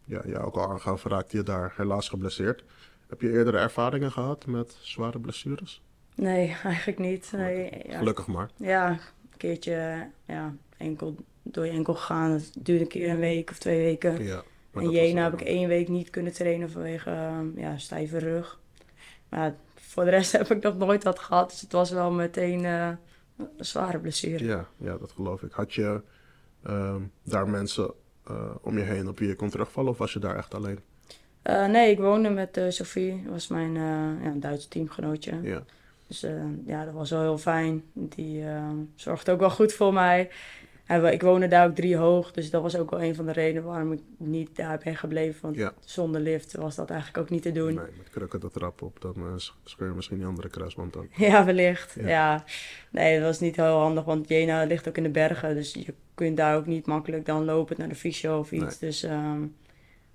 [0.04, 2.64] ja, jij ook al aangaf, raakte je daar helaas geblesseerd.
[3.08, 5.82] Heb je eerdere ervaringen gehad met zware blessures?
[6.14, 7.32] nee, eigenlijk niet.
[7.32, 7.98] Nee, ja.
[7.98, 8.50] Gelukkig maar.
[8.56, 12.30] ja, een keertje ja, enkel, door je enkel gegaan.
[12.30, 14.24] Het duurde een keer een week of twee weken.
[14.24, 14.42] Ja,
[14.72, 18.60] In Jena heb ik één week niet kunnen trainen vanwege ehm, ja, stijve rug.
[19.28, 21.50] Maar voor de rest heb ik dat nooit wat gehad.
[21.50, 22.88] Dus het was wel meteen eh,
[23.36, 24.44] een zware blessure.
[24.44, 25.52] Ja, ja, dat geloof ik.
[25.52, 26.02] Had je
[26.62, 27.92] ehm, daar mensen
[28.24, 30.78] eh, om je heen op wie je kon terugvallen of was je daar echt alleen?
[31.46, 33.20] Eh, nee, ik woonde met eh Sophie.
[33.22, 35.40] Dat was mijn eh ja, Duitse teamgenootje.
[35.42, 35.62] Ja,
[36.06, 36.24] Dus
[36.66, 37.82] ja, dat was wel heel fijn.
[37.92, 40.30] Die eh, zorgde ook wel goed voor mij.
[40.86, 42.32] En ik woonde daar ook drie hoog.
[42.32, 45.38] Dus dat was ook wel een van de redenen waarom ik niet daar ben gebleven.
[45.42, 45.72] Want Ja.
[45.84, 47.74] zonder lift was dat eigenlijk ook niet te doen.
[47.74, 51.08] nee, met krukken de trap op, dan scheur je misschien die andere kruisband dan.
[51.16, 51.94] Ja, wellicht.
[52.00, 52.08] Ja.
[52.08, 52.44] Ja.
[52.90, 55.54] Nee, dat was niet heel handig, want Jena ligt ook in de bergen.
[55.54, 58.78] Dus je kunt daar ook niet makkelijk dan lopen naar de fysio of iets.
[58.78, 59.42] Dus ehm,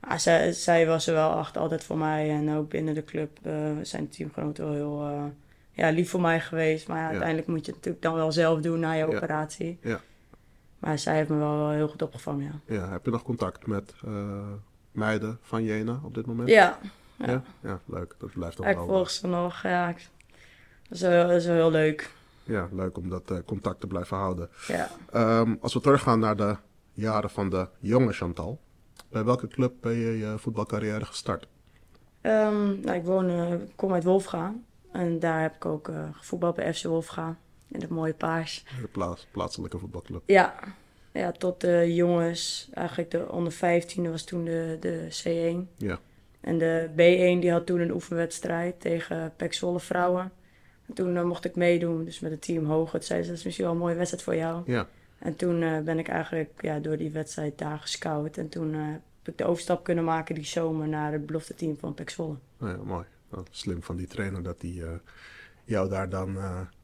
[0.08, 2.30] maar zij, zij was er wel echt altijd voor mij.
[2.30, 5.24] En ook binnen de club eh, zijn teamgenoten wel heel eh,
[5.72, 6.88] ja, lief voor mij geweest.
[6.88, 9.78] Maar ja, uiteindelijk moet je het natuurlijk dan wel zelf doen na je operatie.
[9.82, 10.00] Ja.
[10.80, 12.76] Maar zij heeft me wel heel goed opgevangen, ja.
[12.76, 14.48] Ja, heb je nog contact met eh,
[14.92, 16.50] meiden van Jena op dit moment?
[16.50, 16.78] Ja,
[17.18, 17.44] ja.
[17.62, 18.16] Ja, leuk.
[18.20, 18.86] Dat blijft ik wel.
[18.88, 19.62] volg ze nog.
[19.62, 20.10] Ja, ik-
[20.84, 22.12] dat is wel, dat is wel heel leuk.
[22.44, 24.50] Ja, leuk om dat contact te blijven houden.
[24.68, 24.88] Ja.
[25.12, 26.56] Ehm, als we teruggaan naar de
[26.94, 28.60] jaren van de jonge Chantal.
[29.12, 31.48] Bij welke club ben je je voetbalcarrière gestart?
[32.22, 34.56] Ehm, nou, ik woon, ik kom uit Wolfga.
[34.92, 37.38] En daar heb ik ook eh gevoetbald bij FC Wolfga.
[37.68, 38.66] In het mooie paars.
[38.82, 40.22] De plaats, plaatselijke voetbalclub.
[40.26, 40.54] Ja,
[41.14, 42.70] Ja, tot de jongens.
[42.74, 45.78] Eigenlijk de onder 15 was toen de, de C1.
[45.78, 46.00] Ja.
[46.42, 50.32] En de B1 die had toen een oefenwedstrijd tegen Pek Zwolle vrouwen.
[50.88, 53.00] En toen eh, mocht ik meedoen, dus met het team hoger.
[53.00, 54.62] Toen zei ze, dat is misschien wel een mooie wedstrijd voor jou.
[54.66, 54.88] Ja.
[55.22, 58.38] En toen eh, ben ik eigenlijk ja, door die wedstrijd daar gescout.
[58.38, 59.02] En toen eh, heb
[59.34, 62.36] ik de overstap kunnen maken die zomer naar het belofte team van Pek Zwolle.
[62.58, 63.06] Nou ja, mooi.
[63.50, 64.90] Slim van die trainer dat hij eh,
[65.64, 66.38] jou daar dan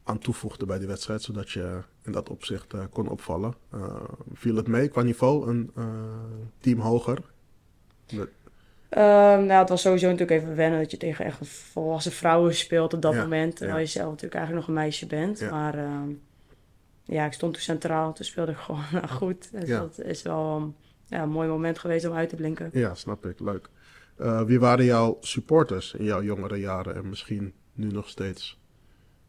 [0.04, 3.54] aan toevoegde bij die wedstrijd, zodat je in dat opzicht kon opvallen.
[4.32, 5.70] Viel het mee qua niveau, een
[6.60, 7.18] team hoger?
[8.06, 8.28] De-
[8.88, 12.94] Ehm, nou, het was sowieso natuurlijk even wennen dat je tegen echt volwassen vrouwen speelt
[12.94, 13.56] op dat Ja, moment.
[13.56, 13.84] Terwijl ja.
[13.84, 15.50] je zelf natuurlijk eigenlijk nog een meisje bent.
[15.50, 16.08] Maar ehm,
[17.08, 19.52] ja, ik stond toen centraal, toen speelde ik gewoon nou, goed.
[19.52, 19.78] Dus Ja.
[19.78, 20.74] dat is wel um,
[21.06, 22.70] ja, een mooi moment geweest om uit te blinken.
[22.72, 23.40] Ja, snap ik.
[23.40, 23.68] Leuk.
[24.16, 28.58] Eh, wie waren jouw supporters in jouw jongere jaren en misschien nu nog steeds?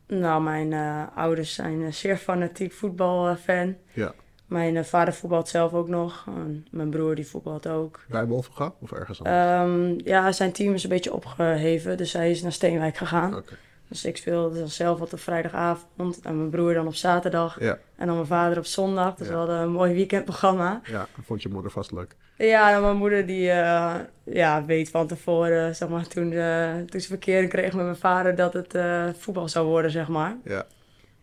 [0.08, 3.76] Nou, mijn eh, ouders zijn een zeer fanatiek voetbalfan.
[3.94, 4.14] Ja.
[4.46, 6.26] Mijn eh, vader voetbalt zelf ook nog.
[6.28, 8.00] En mijn broer die voetbalt ook.
[8.08, 9.26] Bij of ergens anders?
[9.26, 13.36] Ehm, ja, zijn team is een beetje opgeheven, dus hij is naar Steenwijk gegaan.
[13.36, 13.58] Oké.
[13.90, 17.60] Dus ik speelde dan zelf op de vrijdagavond en mijn broer dan op zaterdag.
[17.60, 19.16] Ja, En dan mijn vader op zondag.
[19.16, 19.34] Dus Ja.
[19.34, 20.82] we hadden een mooi weekendprogramma.
[20.84, 22.16] ja, vond je moeder vast leuk.
[22.38, 27.02] Ja, en mijn moeder die eh, ja, weet van tevoren, zeg maar, toen, eh, toen
[27.02, 30.38] ze verkering kreeg met mijn vader, dat het eh, voetbal zou worden, zeg maar.
[30.44, 30.66] Ja,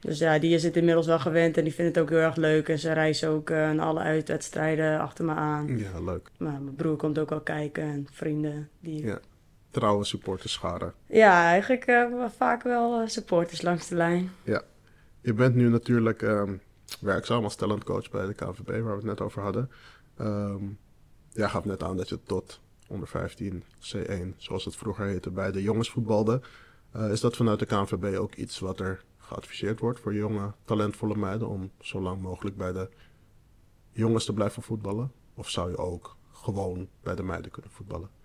[0.01, 2.37] Dus ja, die is het inmiddels wel gewend en die vindt het ook heel erg
[2.37, 2.69] leuk.
[2.69, 5.79] En ze reist ook aan alle uitwedstrijden achter me aan.
[5.79, 6.31] ja leuk.
[6.39, 8.69] Maar mijn broer komt ook wel kijken en vrienden.
[8.81, 9.05] Die...
[9.07, 9.19] Ja.
[9.77, 10.95] Trouwe supporterscharen.
[11.07, 14.31] Ja, eigenlijk eh, vaak wel eh, supporters langs de lijn.
[15.21, 16.57] Je bent nu natuurlijk ehm,
[17.01, 19.71] werkzaam als talentcoach bij de KVB, waar we het net over hadden.
[20.17, 20.65] Ehm
[21.37, 25.53] jij gaf net aan dat je tot onder 15 C1, zoals het vroeger heette, bij
[25.53, 26.41] de jongens voetbalde.
[26.91, 31.17] Eh, is dat vanuit de KNVB ook iets wat er geadviseerd wordt voor jonge, talentvolle
[31.17, 32.89] meiden om zo lang mogelijk bij de
[33.93, 35.13] jongens te blijven voetballen?
[35.35, 38.16] Of zou je ook gewoon bij de meiden kunnen voetballen?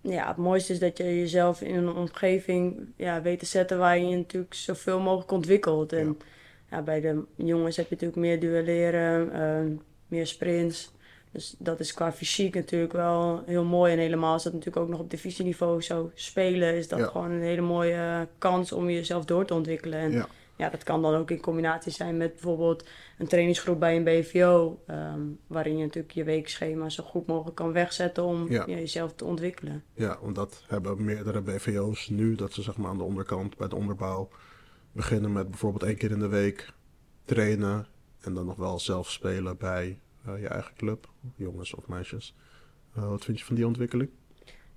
[0.00, 3.98] Ja, het mooiste is dat je jezelf in een omgeving ja, weet te zetten waar
[3.98, 5.92] je je natuurlijk zoveel mogelijk ontwikkelt.
[5.92, 6.18] En
[6.70, 6.82] ja.
[6.82, 9.76] bij de jongens heb je natuurlijk meer duelleren, eh,
[10.08, 10.90] meer sprints.
[11.32, 13.92] Dus dat is qua fysiek natuurlijk wel heel mooi.
[13.92, 17.06] En helemaal als dat natuurlijk ook nog op divisieniveau zou spelen, is dat Ja.
[17.06, 19.98] gewoon een hele mooie eh, kans om jezelf door te ontwikkelen.
[19.98, 20.28] En Ja.
[20.60, 24.82] Ja, dat kan dan ook in combinatie zijn met bijvoorbeeld een trainingsgroep bij een BVO.
[24.86, 28.64] ehm, waarin je natuurlijk je weekschema zo goed mogelijk kan wegzetten om Ja.
[28.66, 29.84] ja, jezelf te ontwikkelen.
[29.94, 33.68] Ja, want dat hebben meerdere BVO's nu, dat ze zeg maar aan de onderkant bij
[33.68, 34.28] de onderbouw
[34.92, 36.72] beginnen met bijvoorbeeld één keer in de week
[37.24, 37.86] trainen
[38.20, 42.34] en dan nog wel zelf spelen bij eh, je eigen club, jongens of meisjes.
[42.94, 44.10] Eh, wat vind je van die ontwikkeling?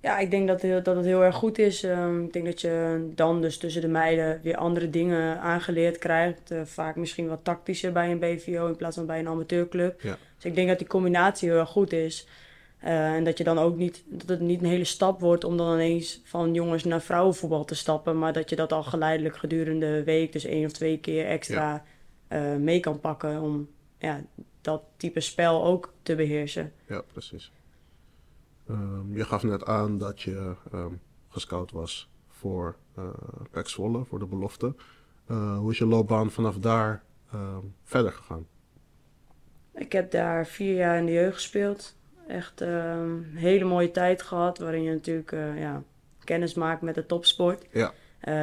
[0.04, 1.82] Ja, ik denk dat, dat het heel erg goed is.
[1.82, 6.50] Ehm, ik denk dat je dan dus tussen de meiden weer andere dingen aangeleerd krijgt.
[6.50, 10.00] Eh, vaak misschien wat tactischer bij een BVO in plaats van bij een amateurclub.
[10.00, 10.18] Ja.
[10.34, 12.26] Dus ik denk dat die combinatie heel erg goed is.
[12.78, 15.56] Eh, en dat je dan ook niet, dat het niet een hele stap wordt om
[15.56, 18.18] dan ineens van jongens naar vrouwenvoetbal te stappen.
[18.18, 21.84] Maar dat je dat al geleidelijk gedurende de week, dus één of twee keer extra
[22.28, 23.40] eh, mee kan pakken.
[23.40, 24.20] Om ja,
[24.60, 26.72] dat type spel ook te beheersen.
[26.88, 27.50] Ja, precies.
[28.68, 30.92] Ehm, je gaf net aan dat je ehm,
[31.28, 32.76] gescout was voor
[33.62, 34.74] Zwolle, voor de belofte.
[35.26, 38.46] Eh, hoe is je loopbaan vanaf daar ehm, verder gegaan?
[39.74, 41.96] Ik heb daar vier jaar in de jeugd gespeeld.
[42.26, 45.82] Echt een hele mooie tijd gehad, waarin je natuurlijk eh, ja,
[46.24, 47.66] kennis maakt met de topsport.
[47.72, 47.92] Ja.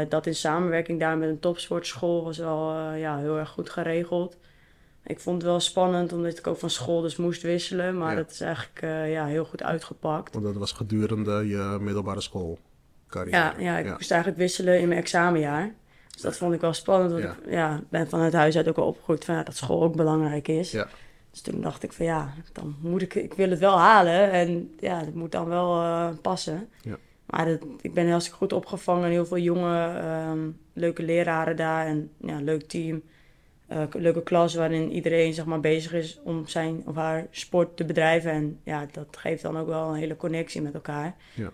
[0.09, 4.37] Dat in samenwerking daar met een topsportschool was wel ja, heel erg goed geregeld.
[5.03, 7.97] Ik vond het wel spannend, omdat ik ook van school dus moest wisselen.
[7.97, 8.15] Maar Ja.
[8.15, 10.33] dat is eigenlijk eh, ja, heel goed uitgepakt.
[10.33, 13.37] Want dat was gedurende je middelbare schoolcarrière.
[13.37, 15.73] Ja, ja, ik moest eigenlijk wisselen in mijn examenjaar.
[16.11, 17.29] Dus dat vond ik wel spannend, want Ja.
[17.45, 20.47] ik ja, ben vanuit huis uit ook wel opgegroeid van ja, dat school ook belangrijk
[20.47, 20.71] is.
[20.71, 20.87] Ja.
[21.31, 24.73] Dus toen dacht ik van ja, dan moet ik, ik wil het wel halen en
[24.79, 26.69] ja, dat moet dan wel eh, passen.
[26.81, 26.97] Ja.
[27.25, 30.39] Maar dat, ik ben hartstikke goed opgevangen, heel veel jonge, ehm,
[30.73, 33.01] leuke leraren daar en ja, leuk team.
[33.71, 37.85] Eh, leuke klas waarin iedereen zeg maar, bezig is om zijn of haar sport te
[37.85, 38.31] bedrijven.
[38.31, 41.15] En ja, dat geeft dan ook wel een hele connectie met elkaar.
[41.33, 41.51] Ja.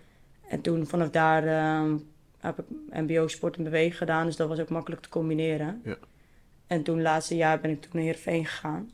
[0.48, 1.96] En toen vanaf daar ehm,
[2.38, 5.80] heb ik MBO sport en bewegen gedaan, dus dat was ook makkelijk te combineren.
[5.84, 5.96] Ja.
[6.66, 8.90] En toen laatste jaar ben ik toen naar Heerenveen gegaan.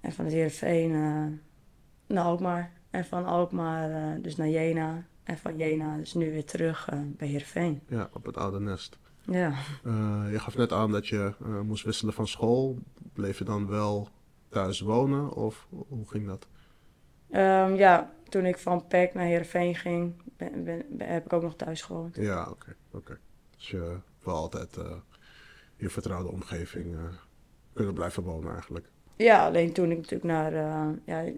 [0.00, 1.26] En van het Heerenveen eh
[2.06, 2.72] naar Alkmaar.
[2.90, 5.04] En van Alkmaar eh, dus naar Jena.
[5.22, 7.80] En van Jena dus nu weer terug bij Heerenveen.
[7.88, 8.98] Ja, op het oude nest.
[9.24, 9.52] Ja.
[9.84, 12.78] Eh, je gaf net aan dat je eh, moest wisselen van school.
[13.12, 14.08] Bleef je dan wel
[14.48, 16.46] thuis wonen of hoe ging dat?
[17.30, 21.42] Ehm, ja, toen ik van PEC naar Heerenveen ging, ben, ben- ben- heb ik ook
[21.42, 22.16] nog thuis gewoond.
[22.16, 22.76] Ja, oké.
[22.90, 23.18] oké.
[23.56, 24.96] Dus je wel altijd eh,
[25.76, 26.96] je vertrouwde omgeving
[27.72, 28.90] kunnen blijven wonen eigenlijk.
[29.16, 31.32] Ja, alleen toen ik natuurlijk naar uh, ja,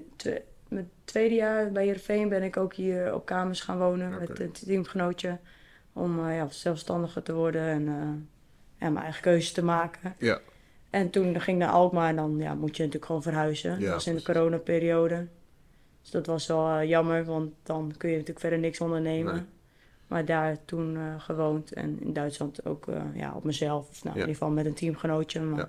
[0.68, 4.52] mijn tweede jaar bij Heerenveen ben ik ook hier op kamers gaan wonen met een
[4.52, 5.38] teamgenootje.
[5.96, 7.84] Om uh, ja, zelfstandiger te worden en
[8.78, 10.14] ja, mijn eigen keuzes te maken.
[10.18, 10.40] Ja.
[10.90, 13.70] En toen ging ik naar Alkmaar en dan ja, moet je natuurlijk gewoon verhuizen.
[13.70, 15.26] Ja, dat was in de coronaperiode.
[16.02, 19.34] Dus dat was wel uh, jammer, want dan kun je natuurlijk verder niks ondernemen.
[19.34, 19.44] Nee.
[20.06, 23.88] Maar daar toen uh, gewoond en in Duitsland ook uh, ja, op mezelf.
[23.88, 24.22] Of nou, Ja.
[24.22, 25.40] in ieder geval met een teamgenootje.
[25.40, 25.68] Maar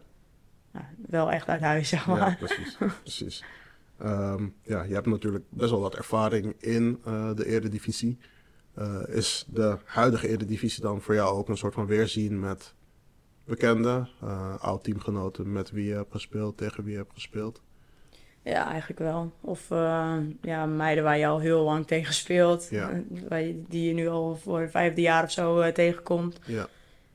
[0.74, 0.90] Ja.
[1.08, 2.18] wel echt uit huis, zeg maar.
[2.18, 2.78] Ja, precies.
[3.02, 3.44] precies.
[3.98, 8.18] Ehm, ja, je hebt natuurlijk best wel wat ervaring in eh, de Eredivisie.
[8.76, 12.74] Eh, is de huidige Eredivisie dan voor jou ook een soort van weerzien met
[13.46, 17.62] bekende, eh oud-teamgenoten met wie je hebt gespeeld, tegen wie je hebt gespeeld?
[18.42, 19.32] Ja, eigenlijk wel.
[19.42, 22.68] Of uh, ja, meiden waar je al heel lang tegen speelt.
[22.70, 23.02] Ja.
[23.30, 26.40] eh, die je nu al voor het vijfde jaar of zo uh, tegenkomt.
[26.46, 26.68] Ja,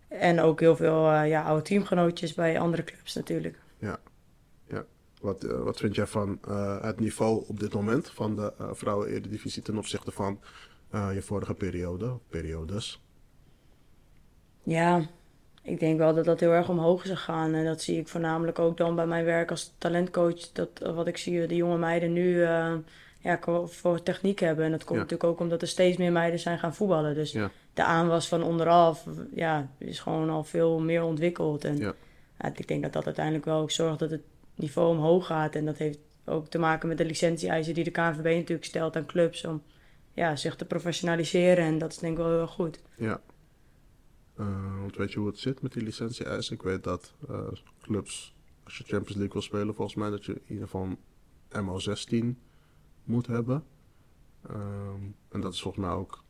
[0.09, 3.59] En ook heel veel uh, ja, oude teamgenootjes bij andere clubs natuurlijk.
[5.21, 8.69] wat, eh, wat vind jij van eh, het niveau op dit moment van de eh,
[8.73, 10.41] vrouwen-Eredivisie ten opzichte van
[10.91, 13.01] eh, je vorige periode, periodes?
[14.63, 15.03] Ja,
[15.63, 17.55] ik denk wel dat dat heel erg omhoog is gegaan.
[17.55, 20.53] En dat zie ik voornamelijk ook dan bij mijn werk als talentcoach.
[20.53, 22.75] Dat eh, wat ik zie, de jonge meiden nu uh,
[23.21, 24.65] ja, voor techniek hebben.
[24.65, 25.03] En dat komt Ja.
[25.05, 27.15] natuurlijk ook omdat er steeds meer meiden zijn gaan voetballen.
[27.15, 27.51] Dus Ja.
[27.75, 31.65] de aanwas van onderaf ja, is gewoon al veel meer ontwikkeld.
[31.65, 31.95] En Ja.
[32.39, 34.23] ja, ik denk dat dat uiteindelijk wel ook zorgt dat het
[34.55, 35.55] niveau omhoog gaat.
[35.55, 39.07] En dat heeft ook te maken met de licentie-eisen die de KNVB natuurlijk stelt aan
[39.07, 39.45] clubs.
[39.45, 39.63] Om
[40.13, 41.65] ja, zich te professionaliseren.
[41.65, 42.83] En dat is denk ik wel heel goed.
[42.97, 43.21] Ja.
[44.37, 46.55] Eh, want weet je hoe het zit met die licentie-eisen?
[46.55, 47.49] Ik weet dat eh,
[47.83, 50.89] clubs, als je Champions League wil spelen, volgens mij dat je in ieder geval
[51.49, 52.39] een MO16
[53.05, 53.65] moet hebben.
[54.49, 56.25] Ehm, en dat is volgens mij ook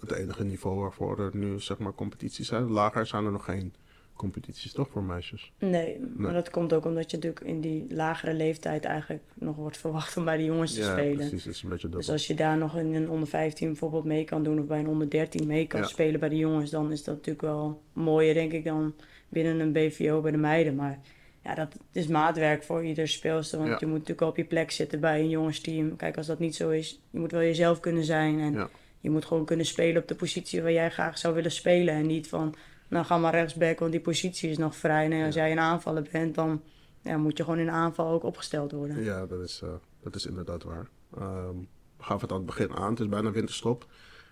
[0.00, 2.70] het enige niveau waarvoor er nu zeg maar competities zijn.
[2.70, 3.74] Lager zijn er nog geen
[4.20, 5.52] competities, toch, voor meisjes?
[5.58, 9.76] Nee, maar dat komt ook omdat je natuurlijk in die lagere leeftijd eigenlijk nog wordt
[9.76, 11.16] verwacht om bij de jongens te ja, spelen.
[11.16, 11.44] precies.
[11.44, 12.00] Het is een beetje dubbel.
[12.00, 14.78] Dus als je daar nog in een onder 15 bijvoorbeeld mee kan doen of bij
[14.78, 15.86] een onder 13 mee kan Ja.
[15.86, 18.94] spelen bij de jongens, dan is dat natuurlijk wel mooier, denk ik, dan
[19.28, 20.74] binnen een BVO bij de meiden.
[20.74, 20.98] Maar
[21.44, 23.76] ja, dat is maatwerk voor ieder speelster, want Ja.
[23.80, 25.96] je moet natuurlijk op je plek zitten bij een jongensteam.
[25.96, 28.68] Kijk, als dat niet zo is, je moet wel jezelf kunnen zijn en
[29.00, 32.06] je moet gewoon kunnen spelen op de positie waar jij graag zou willen spelen en
[32.06, 32.54] niet van,
[32.90, 35.08] nou ga maar rechtsback, want die positie is nog vrij.
[35.08, 36.62] Nee, als jij een aanvaller bent, dan
[37.02, 39.02] ja, moet je gewoon in aanval ook opgesteld worden.
[39.02, 39.68] Ja, dat is, eh,
[40.02, 40.88] dat is inderdaad waar.
[41.16, 41.56] Ehm,
[41.96, 42.90] we gaven het aan het begin aan.
[42.90, 43.86] Het is bijna winterstop.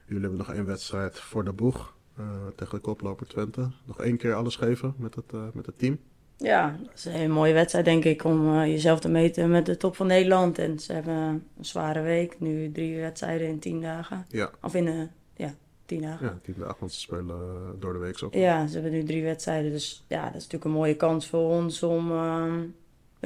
[0.06, 2.24] Jullie hebben nog één wedstrijd voor de boeg eh,
[2.56, 3.70] tegen de koploper Twente.
[3.84, 5.98] Nog één keer alles geven met het, eh, met het team.
[6.36, 9.76] Ja, dat is een hele mooie wedstrijd, denk ik, om jezelf te meten met de
[9.76, 10.58] top van Nederland.
[10.58, 14.26] En ze hebben een zware week, nu drie wedstrijden in tien dagen.
[14.28, 15.54] Ja, Of in de, ja,
[15.96, 16.26] dagen.
[16.26, 18.34] ja tien dagen, want ze spelen eh, door de week ook.
[18.34, 19.70] Ja, ze hebben nu drie wedstrijden.
[19.70, 22.64] Dus ja, dat is natuurlijk een mooie kans voor ons om ehm,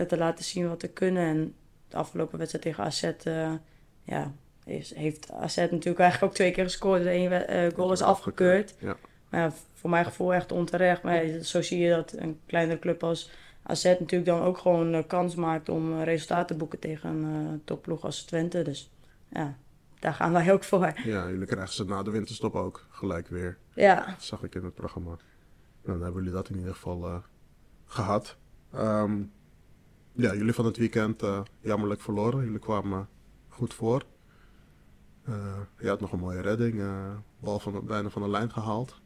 [0.09, 1.23] te laten zien wat we kunnen.
[1.27, 1.55] En
[1.89, 3.53] de afgelopen wedstrijd tegen AZ, eh,
[4.05, 4.33] ja,
[4.65, 7.03] is, heeft AZ natuurlijk eigenlijk ook twee keer gescoord.
[7.03, 8.75] De één we- eh, goal is afgekeurd.
[8.79, 8.97] Ja,
[9.29, 11.03] Maar ja, voor mijn gevoel echt onterecht.
[11.03, 13.31] Maar ja, zo zie je dat een kleinere club als
[13.63, 18.23] AZ natuurlijk dan ook gewoon kans maakt om resultaten te boeken tegen een topploeg als
[18.23, 18.63] Twente.
[18.63, 18.91] Dus
[19.29, 19.57] ja,
[20.03, 20.93] daar gaan wij ook voor.
[21.05, 23.59] ja, jullie krijgen ze na de winterstop ook gelijk weer.
[23.75, 25.09] Ja, Dat zag ik in het programma.
[25.11, 25.19] Nou,
[25.83, 27.17] dan hebben jullie dat in ieder geval eh,
[27.87, 28.37] gehad.
[28.73, 29.23] Ehm,
[30.13, 32.45] ja, jullie van het weekend eh, jammerlijk verloren.
[32.45, 33.09] Jullie kwamen
[33.49, 34.03] goed voor.
[35.25, 36.81] Eh, je had nog een mooie redding.
[36.81, 37.11] eh,
[37.41, 39.01] bal van, de- bijna van de lijn gehaald.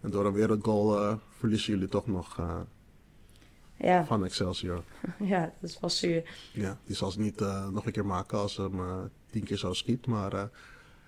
[0.00, 2.60] En door een wereldgoal eh, verliezen jullie toch nog eh,
[3.76, 4.82] ja, van Excelsior.
[5.18, 6.50] ja, dat was zuur.
[6.52, 8.96] Ja, die zal ze niet eh, nog een keer maken als hem eh,
[9.34, 10.06] tien keer zo schiet.
[10.06, 10.44] Maar eh,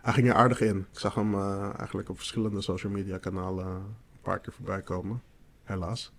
[0.03, 0.79] hij ging er aardig in.
[0.93, 5.23] Ik zag hem eh, eigenlijk op verschillende social media kanalen een paar keer voorbij komen.
[5.65, 6.13] Helaas.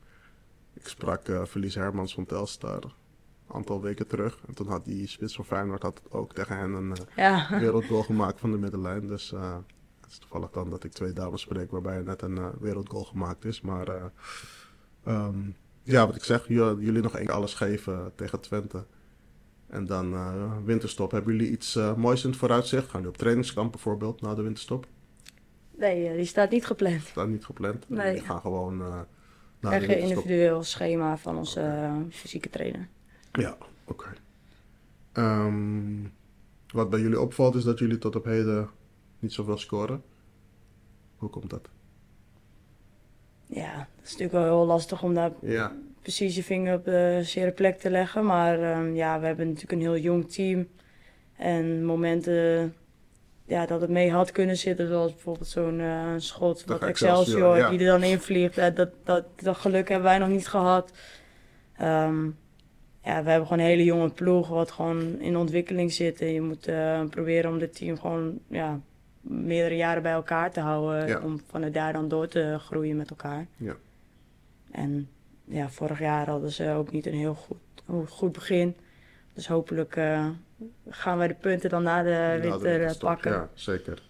[0.74, 4.40] Ik sprak eh Verlies Hermans van Telstar een aantal weken terug.
[4.48, 8.04] En toen had die spits van Feyenoord had ook tegen hen een eh, Ja, wereldgoal
[8.04, 9.08] gemaakt van de middenlijn.
[9.08, 9.58] Dus eh,
[10.02, 13.04] het is toevallig dan dat ik twee dames spreek waarbij er net een eh, wereldgoal
[13.04, 13.62] gemaakt is.
[13.62, 14.04] Maar eh,
[15.04, 15.40] ehm,
[15.84, 18.86] ja, wat ik zeg, jullie nog één keer alles geven tegen Twente.
[19.68, 21.12] En dan eh, winterstop.
[21.12, 22.84] Hebben jullie iets eh, moois in het vooruitzicht?
[22.84, 24.88] Gaan jullie op trainingskamp bijvoorbeeld na de winterstop?
[25.78, 27.02] nee, eh, die staat niet gepland.
[27.02, 27.90] Staat niet gepland.
[27.90, 28.06] Nee.
[28.06, 29.00] Jullie gaan gewoon eh
[29.60, 32.88] We na de krijgen een individueel schema van onze fysieke trainer.
[33.32, 34.14] Ja, oké.
[35.12, 36.04] Ehm,
[36.68, 38.70] wat bij jullie opvalt is dat jullie tot op heden
[39.20, 40.04] niet zoveel scoren.
[41.16, 41.70] Hoe komt dat?
[43.46, 45.76] Ja, dat is natuurlijk wel heel lastig om daar Ja,
[46.08, 48.26] precies je vinger op de zere plek te leggen.
[48.26, 50.68] Maar ehm, ja, we hebben natuurlijk een heel jong team.
[51.38, 52.74] En momenten
[53.46, 57.70] ja, dat het mee had kunnen zitten, zoals bijvoorbeeld zo'n eh, schot wat Excelsior, ja.
[57.70, 58.58] die er dan invliegt.
[58.58, 60.92] Eh, dat, dat, dat geluk hebben wij nog niet gehad.
[61.78, 62.26] Ehm,
[63.04, 66.22] ja, we hebben gewoon een hele jonge ploeg wat gewoon in ontwikkeling zit.
[66.22, 68.80] En je moet eh, proberen om dit team gewoon ja,
[69.22, 71.08] meerdere jaren bij elkaar te houden.
[71.08, 71.20] Ja.
[71.20, 73.48] Om vanuit daar dan door te groeien met elkaar.
[73.58, 73.76] Ja.
[74.72, 75.10] En
[75.48, 77.58] ja, vorig jaar hadden ze ook niet een heel goed,
[78.10, 78.76] goed begin.
[79.34, 80.30] Dus hopelijk eh,
[80.90, 83.32] gaan wij de punten dan na de Na de winter eh, pakken.
[83.32, 84.04] Ja, zeker.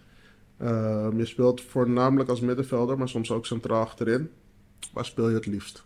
[0.57, 4.31] Ehm, je speelt voornamelijk als middenvelder, maar soms ook centraal achterin.
[4.93, 5.85] Waar speel je het liefst?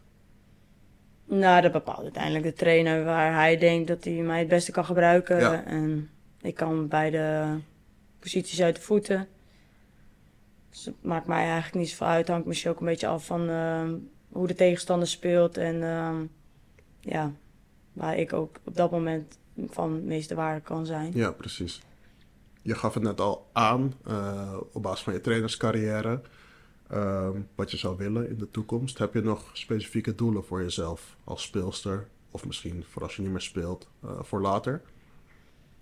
[1.26, 4.86] Nou, dat bepaalt uiteindelijk de trainer waar hij denkt dat hij mij het beste kan
[4.86, 5.40] gebruiken.
[5.40, 5.66] Ja.
[5.66, 6.10] En
[6.42, 7.46] ik kan beide
[8.20, 9.28] posities uit de voeten.
[10.70, 12.28] Dus het maakt mij eigenlijk niet zoveel uit.
[12.28, 13.94] Hangt misschien ook een beetje af van ehm,
[14.32, 15.58] hoe de tegenstander speelt.
[15.58, 16.26] En ehm,
[17.00, 17.32] ja,
[17.94, 19.38] waar ik ook op dat moment
[19.70, 21.12] van meeste waarde kan zijn.
[21.14, 21.82] Ja, precies.
[22.62, 26.22] Je gaf het net al aan, eh, op basis van je trainerscarrière,
[26.88, 28.98] ehm, wat je zou willen in de toekomst.
[28.98, 32.08] Heb je nog specifieke doelen voor jezelf als speelster?
[32.32, 34.82] Of misschien voor als je niet meer speelt, eh, voor later?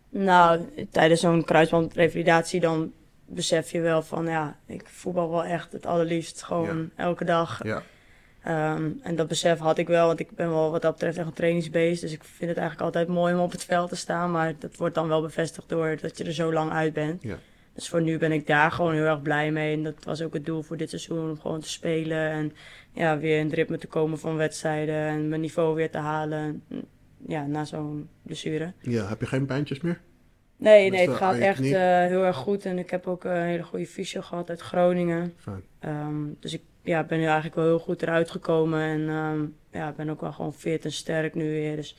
[0.09, 2.93] Nou, tijdens zo'n kruisbandrevalidatie dan
[3.25, 7.63] besef je wel van ja, ik voetbal wel echt het allerliefst gewoon elke dag.
[7.63, 7.83] Ja,
[8.49, 11.27] Ehm, en dat besef had ik wel, want ik ben wel wat dat betreft echt
[11.27, 12.01] een trainingsbeest.
[12.01, 14.31] Dus ik vind het eigenlijk altijd mooi om op het veld te staan.
[14.31, 17.23] Maar dat wordt dan wel bevestigd door dat je er zo lang uit bent.
[17.23, 17.37] ja,
[17.73, 19.73] Dus voor nu ben ik daar gewoon heel erg blij mee.
[19.73, 22.29] En dat was ook het doel voor dit seizoen, om gewoon te spelen.
[22.29, 22.53] En
[22.93, 26.63] ja, weer in het ritme te komen van wedstrijden en mijn niveau weer te halen.
[27.27, 28.73] Ja, na zo'n blessure.
[28.81, 29.07] ja.
[29.07, 29.99] Heb je geen pijntjes meer?
[30.59, 31.71] Nee, Dus nee, het gaat echt eh,
[32.05, 32.65] heel erg goed.
[32.65, 35.33] En ik heb ook een hele goede fysio gehad uit Groningen.
[35.79, 38.81] Ehm, dus ik ja, ben nu eigenlijk wel heel goed eruit gekomen.
[38.81, 41.75] En ehm, ja, ben ook wel gewoon fit en sterk nu weer.
[41.75, 41.97] Dus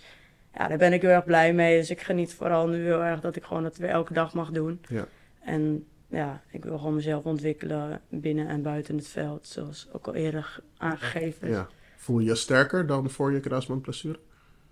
[0.55, 1.79] ja, daar ben ik heel erg blij mee.
[1.79, 4.51] Dus ik geniet vooral nu heel erg dat ik gewoon het weer elke dag mag
[4.51, 4.81] doen.
[4.89, 5.07] Ja.
[5.41, 9.47] En ja, ik wil gewoon mezelf ontwikkelen binnen en buiten het veld.
[9.47, 11.49] Zoals ook al eerder aangegeven.
[11.49, 11.69] Ja.
[11.97, 14.19] Voel je je sterker dan voor je kruisbandblessure?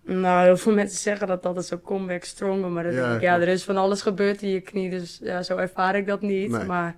[0.09, 2.71] Nou, heel veel mensen zeggen dat dat is zo comeback stronger.
[2.71, 3.47] Maar dan Ja, denk ik, ja, klopt.
[3.47, 4.91] er is van alles gebeurd in je knie.
[4.91, 6.51] Dus ja, zo ervaar ik dat niet.
[6.51, 6.65] Nee.
[6.65, 6.97] Maar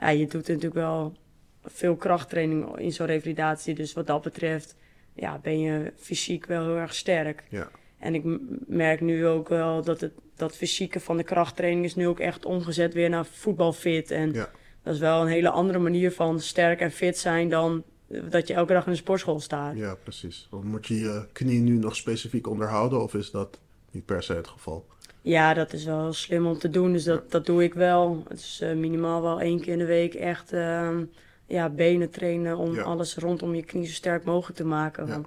[0.00, 1.16] ja, je doet natuurlijk wel
[1.64, 3.74] veel krachttraining in zo'n revalidatie.
[3.74, 4.76] Dus wat dat betreft
[5.14, 7.42] ja, ben je fysiek wel heel erg sterk.
[7.48, 7.68] Ja.
[7.98, 8.22] En ik
[8.66, 12.44] merk nu ook wel dat het dat fysieke van de krachttraining is nu ook echt
[12.44, 14.10] omgezet weer naar voetbalfit.
[14.10, 14.50] En Ja.
[14.82, 17.82] dat is wel een hele andere manier van sterk en fit zijn dan
[18.30, 19.76] dat je elke dag in de sportschool staat.
[19.76, 20.46] Ja, precies.
[20.50, 23.58] Want Moet je je knie nu nog specifiek onderhouden of is dat
[23.90, 24.86] niet per se het geval?
[25.22, 26.92] Ja, dat is wel slim om te doen.
[26.92, 28.24] Dus dat, dat doe ik wel.
[28.28, 31.04] Het is eh, minimaal wel één keer in de week echt ehm,
[31.46, 32.82] ja, benen trainen om Ja.
[32.82, 35.06] alles rondom je knie zo sterk mogelijk te maken.
[35.06, 35.12] Ja.
[35.12, 35.26] Want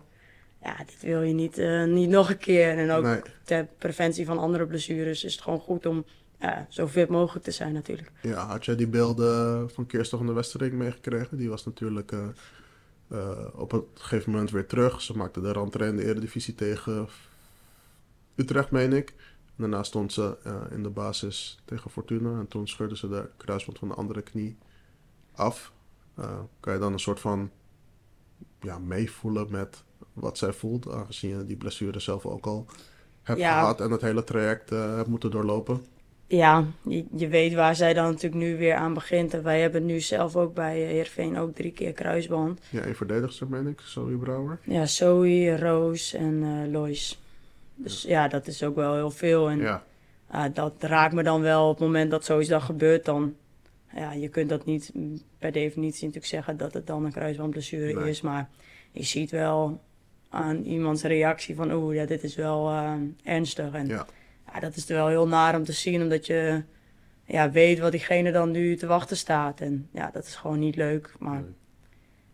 [0.63, 2.78] ja, dit wil je niet, eh, niet nog een keer.
[2.78, 3.21] En ook Nee.
[3.43, 6.06] ter preventie van andere blessures is het gewoon goed om
[6.39, 8.12] ja, zo fit mogelijk te zijn natuurlijk.
[8.21, 11.38] Ja, had jij die beelden van Kirsten van de Westering meegekregen?
[11.38, 12.28] Die was natuurlijk eh,
[13.08, 15.02] eh, op een gegeven moment weer terug.
[15.02, 17.08] Ze maakte de rentree in de Eredivisie tegen
[18.36, 19.13] Utrecht, meen ik.
[19.56, 22.39] Daarna stond ze eh, in de basis tegen Fortuna.
[22.39, 24.58] En toen scheurde ze de kruisband van de andere knie
[25.32, 25.72] af.
[26.15, 27.52] Eh, kan je dan een soort van
[28.62, 30.91] ja, meevoelen met wat zij voelt?
[30.91, 32.65] Aangezien je die blessure zelf ook al
[33.22, 33.60] hebt Ja.
[33.60, 35.86] gehad en het hele traject hebt moeten doorlopen.
[36.27, 39.33] Ja, je, je weet waar zij dan natuurlijk nu weer aan begint.
[39.33, 42.59] En wij hebben nu zelf ook bij eh, Heerenveen ook drie keer kruisband.
[42.69, 43.79] Ja, één verdedigster, meen ik.
[43.79, 44.59] Zoe Brouwer.
[44.63, 47.19] Ja, Zoe, Roos en eh Lois.
[47.75, 49.49] Dus ja, dat is ook wel heel veel.
[49.49, 49.83] En Ja,
[50.31, 53.05] ja, dat raakt me dan wel op het moment dat zoiets dan gebeurt.
[53.05, 53.35] Dan,
[53.95, 54.91] ja, je kunt dat niet
[55.39, 58.09] per definitie natuurlijk zeggen dat het dan een kruisbandblessure Nee.
[58.09, 58.21] is.
[58.21, 58.49] Maar
[58.91, 59.81] je ziet wel
[60.29, 63.73] aan iemands reactie van oeh, ja, dit is wel eh, ernstig.
[63.73, 64.05] En ja.
[64.53, 66.63] Ja, dat is wel heel naar om te zien, omdat je
[67.25, 69.60] ja, weet wat diegene dan nu te wachten staat.
[69.62, 71.15] En ja, dat is gewoon niet leuk.
[71.19, 71.53] Maar Nee.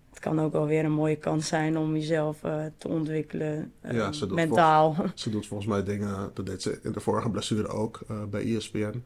[0.10, 3.94] het kan ook wel weer een mooie kans zijn om jezelf eh, te ontwikkelen, eh,
[3.96, 4.96] Ja, ze mentaal.
[5.16, 8.56] Ze doet volgens mij dingen, dat deed ze in de vorige blessure ook eh, bij
[8.56, 9.04] ESPN.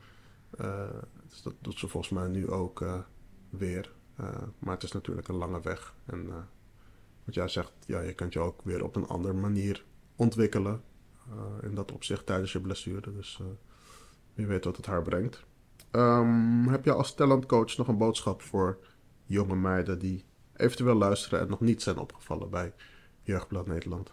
[1.30, 2.86] Dus dat doet ze volgens mij nu ook
[3.50, 3.92] weer.
[4.60, 5.94] Maar het is natuurlijk een lange weg.
[6.06, 6.30] En
[7.24, 9.84] wat jij zegt, ja, je kunt je ook weer op een andere manier
[10.16, 10.82] ontwikkelen.
[11.30, 13.14] Eh, in dat opzicht tijdens je blessure.
[13.14, 13.48] Dus eh,
[14.34, 15.46] wie weet wat het haar brengt.
[15.92, 18.78] Ehm, heb je als talentcoach nog een boodschap voor
[19.26, 22.74] jonge meiden die eventueel luisteren en nog niet zijn opgevallen bij
[23.22, 24.12] Jeugdblad Nederland?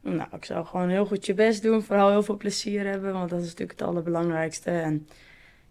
[0.00, 1.82] Nou, ik zou gewoon heel goed je best doen.
[1.82, 4.70] Vooral heel veel plezier hebben, want dat is natuurlijk het allerbelangrijkste.
[4.70, 5.08] En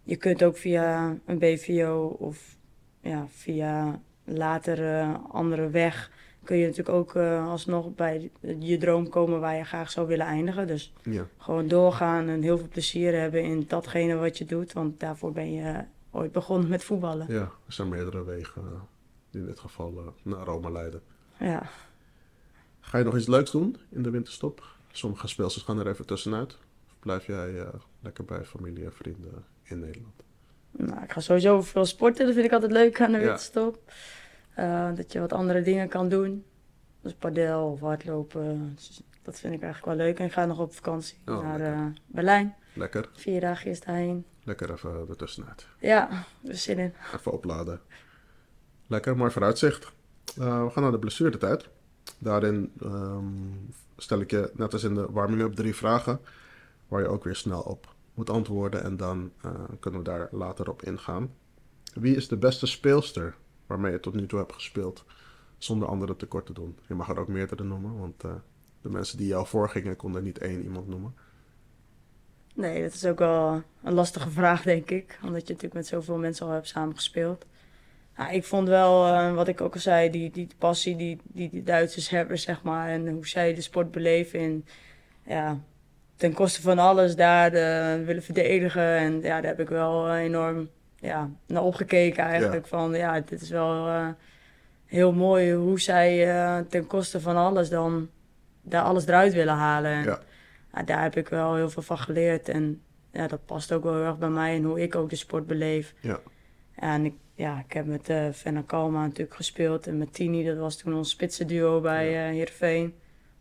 [0.02, 2.56] je kunt ook via een BVO of
[3.00, 6.10] ja, via later eh, andere weg...
[6.46, 10.26] kun je natuurlijk ook eh, alsnog bij je droom komen waar je graag zou willen
[10.26, 10.66] eindigen.
[10.66, 11.26] Dus Ja.
[11.38, 14.72] gewoon doorgaan en heel veel plezier hebben in datgene wat je doet.
[14.72, 17.26] Want daarvoor ben je ooit begonnen met voetballen.
[17.28, 18.80] Ja, er zijn meerdere wegen eh,
[19.30, 21.00] die in dit geval eh, naar Rome leiden.
[21.38, 21.70] Ja,
[22.80, 24.64] Ga je nog iets leuks doen in de winterstop?
[24.92, 26.56] Sommige speelsters gaan er even tussenuit.
[26.86, 27.66] Of blijf jij
[28.00, 30.22] lekker bij familie en vrienden in Nederland?
[30.70, 33.36] Nou, ik ga sowieso veel sporten, dat vind ik altijd leuk aan de Ja.
[34.56, 36.44] Eh, dat je wat andere dingen kan doen.
[37.00, 38.72] Dus padel of hardlopen.
[38.74, 40.18] Dus Dat vind ik eigenlijk wel leuk.
[40.18, 41.74] En ik ga nog op vakantie Oh, naar lekker.
[41.76, 42.54] eh, Berlijn.
[42.74, 44.24] Lekker, Vier dagen eerst daarheen.
[44.42, 45.66] lekker even ertussenuit.
[45.80, 46.08] Ja,
[46.44, 46.92] er zin in.
[47.14, 47.80] Even opladen.
[48.86, 49.92] Lekker, mooi vooruitzicht.
[50.38, 51.68] Eh, we gaan naar de blessuretijd.
[52.18, 53.26] Daarin ehm,
[53.96, 56.20] stel ik je, net als in de warming-up, drie vragen.
[56.88, 58.82] Waar je ook weer snel op moet antwoorden.
[58.82, 59.50] En dan eh,
[59.80, 61.30] kunnen we daar later op ingaan.
[61.94, 63.34] Wie is de beste speelster
[63.66, 65.04] waarmee je tot nu toe hebt gespeeld?
[65.58, 66.78] Zonder anderen tekort te doen.
[66.88, 67.98] Je mag er ook meerdere noemen.
[67.98, 68.30] Want eh,
[68.80, 71.14] de mensen die jou voorgingen konden niet één iemand noemen.
[72.54, 75.18] Nee, dat is ook wel een lastige vraag, denk ik.
[75.22, 77.46] Omdat je natuurlijk met zoveel mensen al hebt samengespeeld.
[78.16, 81.50] Ja, ik vond wel, eh, wat ik ook al zei, die, die passie die, die
[81.50, 82.88] de Duitsers hebben, zeg maar.
[82.88, 84.40] En hoe zij de sport beleven.
[84.40, 84.64] En
[85.22, 85.60] ja,
[86.16, 88.96] ten koste van alles daar eh, willen verdedigen.
[88.96, 90.68] En ja, daar heb ik wel enorm
[91.06, 92.66] ja, naar opgekeken eigenlijk.
[92.66, 94.08] Van ja, dit is wel eh,
[94.86, 98.08] heel mooi hoe zij eh, ten koste van alles dan
[98.62, 99.90] daar alles eruit willen halen.
[99.90, 100.20] En, Ja.
[100.74, 102.48] ja, daar heb ik wel heel veel van geleerd.
[102.48, 102.82] En
[103.12, 105.46] ja, dat past ook wel heel erg bij mij en hoe ik ook de sport
[105.46, 105.94] beleef.
[106.00, 106.20] Ja.
[106.80, 109.86] Ja, en ik, ja, ik heb met uh, Fenna Kalma natuurlijk gespeeld.
[109.86, 112.26] En met Tini, dat was toen ons spitsenduo bij Ja.
[112.26, 112.94] eh Heerenveen.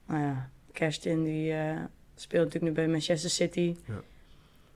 [0.07, 1.77] Nou ja, Kerstin die eh,
[2.15, 3.75] speelt natuurlijk nu bij Manchester City.
[3.87, 4.01] Ja.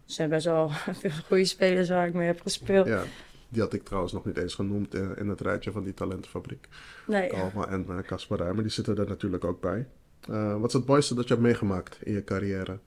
[0.09, 0.69] Er zijn best wel
[1.01, 2.87] veel goede spelers waar ik mee heb gespeeld.
[2.87, 3.03] Ja,
[3.49, 6.67] die had ik trouwens nog niet eens genoemd eh, in het rijtje van die talentenfabriek.
[7.07, 9.87] Nee, Kalma en eh, Caspar Ruijmer, die zitten er natuurlijk ook bij.
[10.27, 12.79] Eh, wat is het mooiste dat je hebt meegemaakt in je carrière?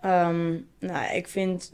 [0.00, 1.72] Ehm, nou, ik vind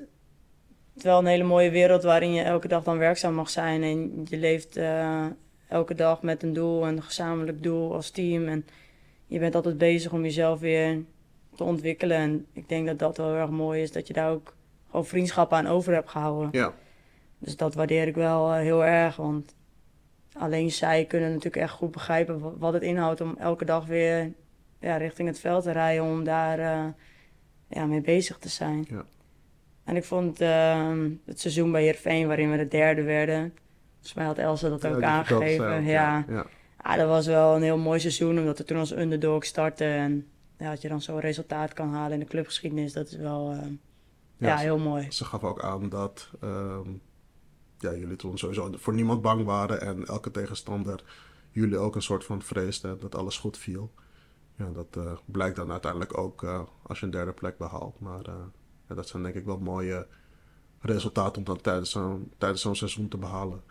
[0.94, 3.82] het wel een hele mooie wereld waarin je elke dag dan werkzaam mag zijn.
[3.82, 5.26] En je leeft eh,
[5.68, 8.46] elke dag met een doel, een gezamenlijk doel als team.
[8.48, 8.66] En
[9.26, 11.04] je bent altijd bezig om jezelf weer
[11.58, 12.16] te ontwikkelen.
[12.16, 14.54] En ik denk dat dat wel heel erg mooi is, dat je daar ook
[14.90, 16.48] gewoon vriendschap aan over hebt gehouden.
[16.52, 16.72] Ja,
[17.38, 19.54] Dus dat waardeer ik wel eh, heel erg, want
[20.32, 24.32] alleen zij kunnen natuurlijk echt goed begrijpen wa- wat het inhoudt om elke dag weer
[24.80, 26.84] ja, richting het veld te rijden, om daar eh,
[27.68, 28.86] ja, mee bezig te zijn.
[28.88, 29.04] Ja.
[29.84, 30.92] En ik vond eh,
[31.24, 33.52] het seizoen bij Heerenveen, waarin we de derde werden,
[33.94, 35.84] volgens mij had Elsa dat Ja, ook aangegeven.
[35.84, 36.24] ja.
[36.28, 36.46] ja.
[36.84, 39.86] Ja, dat was wel een heel mooi seizoen, omdat we toen als underdog starten.
[39.86, 40.26] En
[40.58, 43.58] ja, dat je dan zo'n resultaat kan halen in de clubgeschiedenis, dat is wel eh,
[44.36, 45.10] ja, Ja, heel mooi.
[45.10, 46.90] Ze gaf ook aan dat ehm,
[47.78, 51.04] ja, jullie toen sowieso voor niemand bang waren en elke tegenstander
[51.50, 53.92] jullie ook een soort van vreesden dat alles goed viel.
[54.56, 58.00] Ja, dat eh, blijkt dan uiteindelijk ook eh, als je een derde plek behaalt.
[58.00, 58.24] Maar
[58.88, 60.06] ja, dat zijn denk ik wel mooie
[60.80, 63.62] resultaten om dan tijdens zo'n, tijdens zo'n seizoen te behalen.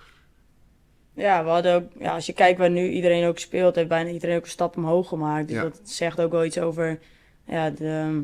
[1.17, 4.09] Ja, we hadden ook, ja, als je kijkt waar nu iedereen ook speelt, heeft bijna
[4.09, 5.47] iedereen ook een stap omhoog gemaakt.
[5.47, 5.63] Dus Ja.
[5.63, 6.99] dat zegt ook wel iets over
[7.45, 8.23] ja, de,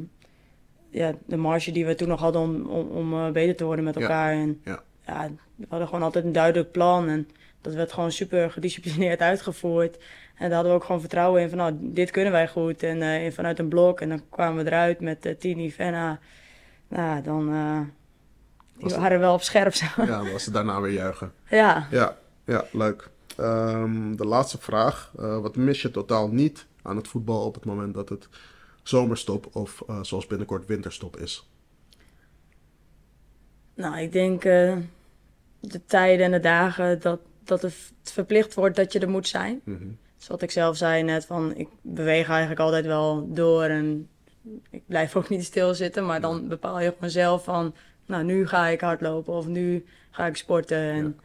[0.89, 3.86] ja, de marge die we toen nog hadden om, om, om eh, beter te worden
[3.86, 4.02] met Ja.
[4.02, 4.32] elkaar.
[4.32, 4.84] En Ja.
[5.06, 7.28] ja, we hadden gewoon altijd een duidelijk plan en
[7.62, 9.98] dat werd gewoon super gedisciplineerd uitgevoerd.
[10.38, 12.84] En daar hadden we ook gewoon vertrouwen in van, nou, dit kunnen wij goed.
[12.84, 16.20] En eh, vanuit een blok en dan kwamen we eruit met uh, Tini, Venna.
[16.88, 17.80] Nou, dan eh
[18.88, 19.74] die waren wel op scherp.
[19.74, 19.86] zo.
[19.98, 21.32] Ja, dan was het daarna weer juichen.
[21.50, 21.88] ja.
[21.91, 23.10] Ja, ja leuk.
[23.38, 25.12] Ehm, de laatste vraag.
[25.18, 28.28] Eh, wat mis je totaal niet aan het voetbal op het moment dat het
[28.84, 31.48] zomerstop of eh, zoals binnenkort winterstop is?
[33.74, 34.78] Nou, ik denk eh,
[35.60, 39.62] de tijden en de dagen dat, dat het verplicht wordt dat je er moet zijn.
[39.64, 39.88] Mhm.
[40.18, 44.08] Dus wat ik zelf zei net, van ik beweeg eigenlijk altijd wel door en
[44.70, 46.06] ik blijf ook niet stilzitten.
[46.06, 47.76] Maar dan bepaal je gewoon zelf van,
[48.06, 50.78] nou nu ga ik hardlopen of nu ga ik sporten.
[50.78, 51.22] En Ja.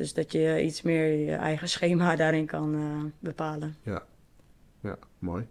[0.00, 3.76] Dus dat je iets meer je eigen schema daarin kan eh, bepalen.
[3.82, 4.02] Ja,
[5.18, 5.48] mooi.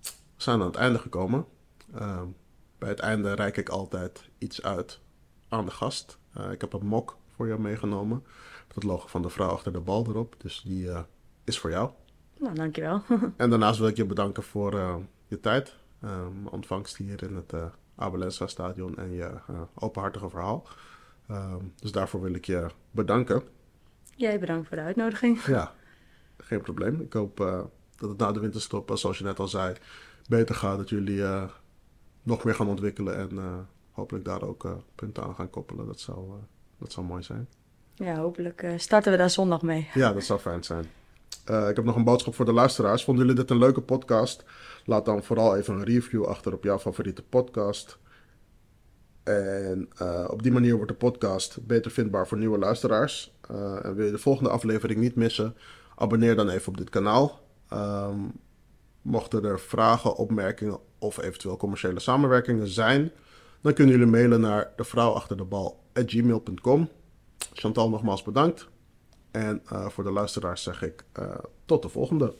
[0.00, 1.46] We zijn aan het einde gekomen.
[1.94, 2.26] Ehm,
[2.78, 5.00] bij het einde reik ik altijd iets uit
[5.48, 6.18] aan de gast.
[6.32, 8.22] Eh, ik heb een mok voor jou meegenomen.
[8.66, 10.34] Met het logo van de vrouw achter de bal erop.
[10.38, 11.00] Dus die eh,
[11.44, 11.90] is voor jou.
[12.38, 13.02] Nou, dankjewel.
[13.36, 14.72] En daarnaast wil ik je bedanken voor
[15.26, 17.52] je tijd, eh, mijn ontvangst hier in het
[17.94, 19.30] Abelensa Stadion en je
[19.74, 20.66] openhartige verhaal.
[21.30, 23.42] Ehm, dus daarvoor wil ik je bedanken.
[24.16, 25.44] Jij bedankt voor de uitnodiging.
[25.56, 25.72] Ja,
[26.36, 27.00] geen probleem.
[27.00, 27.60] Ik hoop eh,
[27.96, 29.74] dat het na de winterstop, eh, zoals je net al zei,
[30.28, 30.76] beter gaat.
[30.76, 31.44] Dat jullie eh,
[32.22, 35.86] nog meer gaan ontwikkelen en hopelijk daar ook punten aan gaan koppelen.
[35.86, 36.30] Dat zou,
[36.78, 37.48] dat zou mooi zijn.
[37.94, 39.88] Ja, hopelijk starten we daar zondag mee.
[39.94, 40.84] Ja, dat zou fijn zijn.
[41.44, 43.04] Ik heb nog een boodschap voor de luisteraars.
[43.04, 44.44] Vonden jullie dit een leuke podcast?
[44.84, 47.98] Laat dan vooral even een review achter op jouw favoriete podcast.
[49.22, 53.34] En uh, op die manier wordt de podcast beter vindbaar voor nieuwe luisteraars.
[53.50, 55.56] Uh, en wil je de volgende aflevering niet missen?
[55.96, 57.40] Abonneer dan even op dit kanaal.
[57.68, 58.18] Ehm,
[59.02, 63.10] mochten er vragen, opmerkingen of eventueel commerciële samenwerkingen zijn,
[63.60, 66.88] dan kunnen jullie mailen naar de vrouw achter de bal gmail.com.
[67.52, 68.68] Chantal, nogmaals bedankt.
[69.30, 72.34] En eh, voor de luisteraars zeg ik eh, tot de volgende.